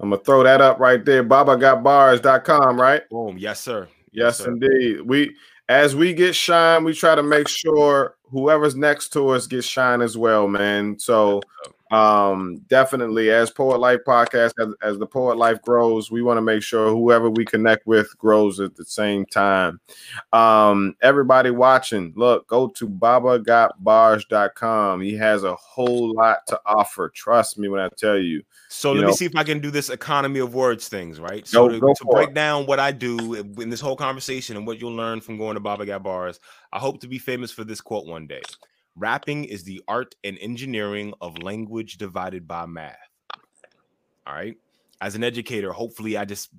[0.00, 3.38] I'm gonna throw that up right there babagotbars.com right Boom.
[3.38, 3.88] Yes, sir.
[4.12, 4.50] yes sir.
[4.50, 5.34] indeed we
[5.68, 10.02] as we get shine we try to make sure whoever's next to us gets shine
[10.02, 10.98] as well man.
[10.98, 11.40] So
[11.90, 16.42] um definitely as poet life podcast as, as the poet life grows we want to
[16.42, 19.78] make sure whoever we connect with grows at the same time
[20.32, 27.58] um everybody watching look go to babagotbars.com he has a whole lot to offer trust
[27.58, 29.70] me when i tell you So you let know- me see if I can do
[29.70, 31.44] this economy of words things, right?
[31.52, 32.34] Go- So to, go to break it.
[32.34, 35.60] down what I do in this whole conversation and what you'll learn from going to
[35.60, 36.40] Baba Got Bars,
[36.72, 38.42] I hope to be famous for this quote one day.
[38.96, 42.96] Rapping is the art and engineering of language divided by math.
[44.26, 44.56] All right.
[45.00, 46.50] As an educator, hopefully I just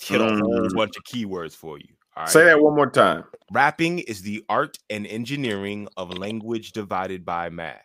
[0.00, 0.74] hit a whole Mm.
[0.74, 1.88] bunch of keywords for you.
[2.16, 2.32] All right.
[2.32, 7.50] say that one more time Rapping is the art and engineering of language divided by
[7.50, 7.82] math.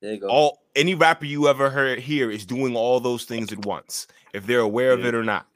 [0.00, 0.28] There you go.
[0.28, 4.46] All any rapper you ever heard here is doing all those things at once, if
[4.46, 5.46] they're aware of it or not.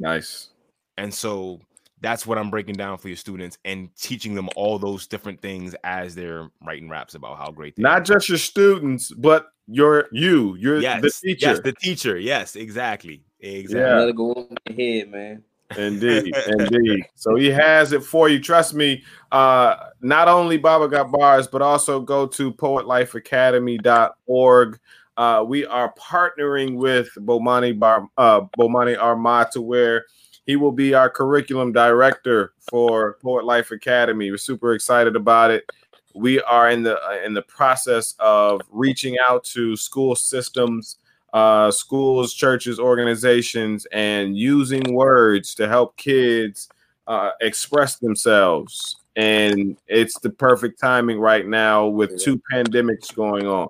[0.00, 0.48] nice
[0.96, 1.60] And so
[2.00, 5.74] that's what I'm breaking down for your students and teaching them all those different things
[5.84, 8.14] as they're writing raps about how great they not are.
[8.14, 12.18] just your students but your you you're yes, the teacher yes, the teacher.
[12.18, 13.22] Yes, exactly.
[13.40, 13.80] Exactly.
[13.80, 13.98] Yeah.
[13.98, 15.44] Let it go over your head, man.
[15.76, 17.04] Indeed, indeed.
[17.14, 18.40] So he has it for you.
[18.40, 19.04] Trust me.
[19.30, 24.80] Uh, not only Baba got bars, but also go to poetlifeacademy.org.
[25.16, 30.06] Uh, we are partnering with Bomani Bar, uh, Bomani Armah to where
[30.48, 34.30] he will be our curriculum director for Poet Life Academy.
[34.30, 35.70] We're super excited about it.
[36.14, 40.96] We are in the uh, in the process of reaching out to school systems
[41.34, 46.70] uh, schools, churches, organizations, and using words to help kids
[47.06, 48.96] uh, express themselves.
[49.16, 53.68] And it's the perfect timing right now with two pandemics going on.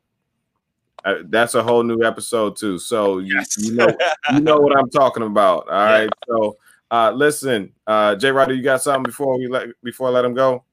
[1.05, 2.79] Uh, that's a whole new episode too.
[2.79, 3.89] So you, you know
[4.33, 5.69] you know what I'm talking about.
[5.71, 6.11] All right.
[6.29, 6.57] So
[6.91, 10.35] uh, listen, uh, Jay Ryder, you got something before we let before I let him
[10.35, 10.65] go?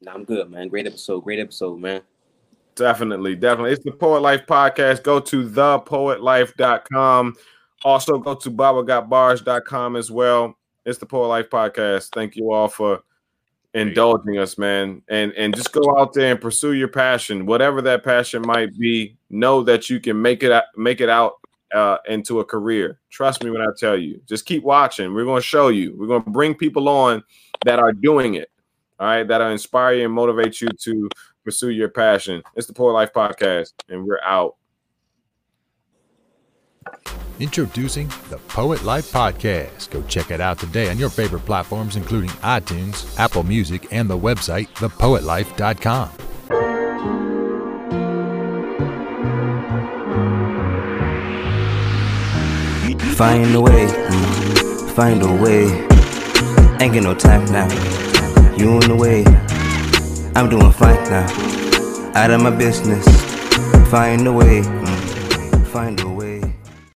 [0.00, 0.68] Nah, I'm good, man.
[0.68, 1.20] Great episode.
[1.22, 2.02] Great episode, man.
[2.74, 3.72] Definitely, definitely.
[3.72, 5.02] It's the Poet Life Podcast.
[5.02, 7.34] Go to thepoetlife.com.
[7.84, 10.56] Also go to babagotbars.com as well.
[10.84, 12.10] It's the Poet Life Podcast.
[12.12, 13.02] Thank you all for
[13.74, 15.02] indulging us, man.
[15.08, 19.16] And and just go out there and pursue your passion, whatever that passion might be.
[19.30, 21.34] Know that you can make it make it out
[21.74, 23.00] uh, into a career.
[23.10, 24.20] Trust me when I tell you.
[24.26, 25.12] Just keep watching.
[25.12, 25.94] We're going to show you.
[25.98, 27.22] We're going to bring people on
[27.64, 28.50] that are doing it.
[29.00, 31.08] All right, that'll inspire you and motivate you to
[31.42, 32.42] pursue your passion.
[32.54, 34.54] It's the Poet Life Podcast, and we're out.
[37.40, 39.90] Introducing the Poet Life Podcast.
[39.90, 44.16] Go check it out today on your favorite platforms, including iTunes, Apple Music, and the
[44.16, 47.33] website, thepoetlife.com.
[53.16, 55.66] Find a way, mm, find a way.
[56.80, 57.68] Ain't get no time now.
[58.56, 59.24] You in the way.
[60.34, 61.26] I'm doing fine now.
[62.16, 63.06] Out of my business.
[63.88, 66.43] Find a way, mm, find a way.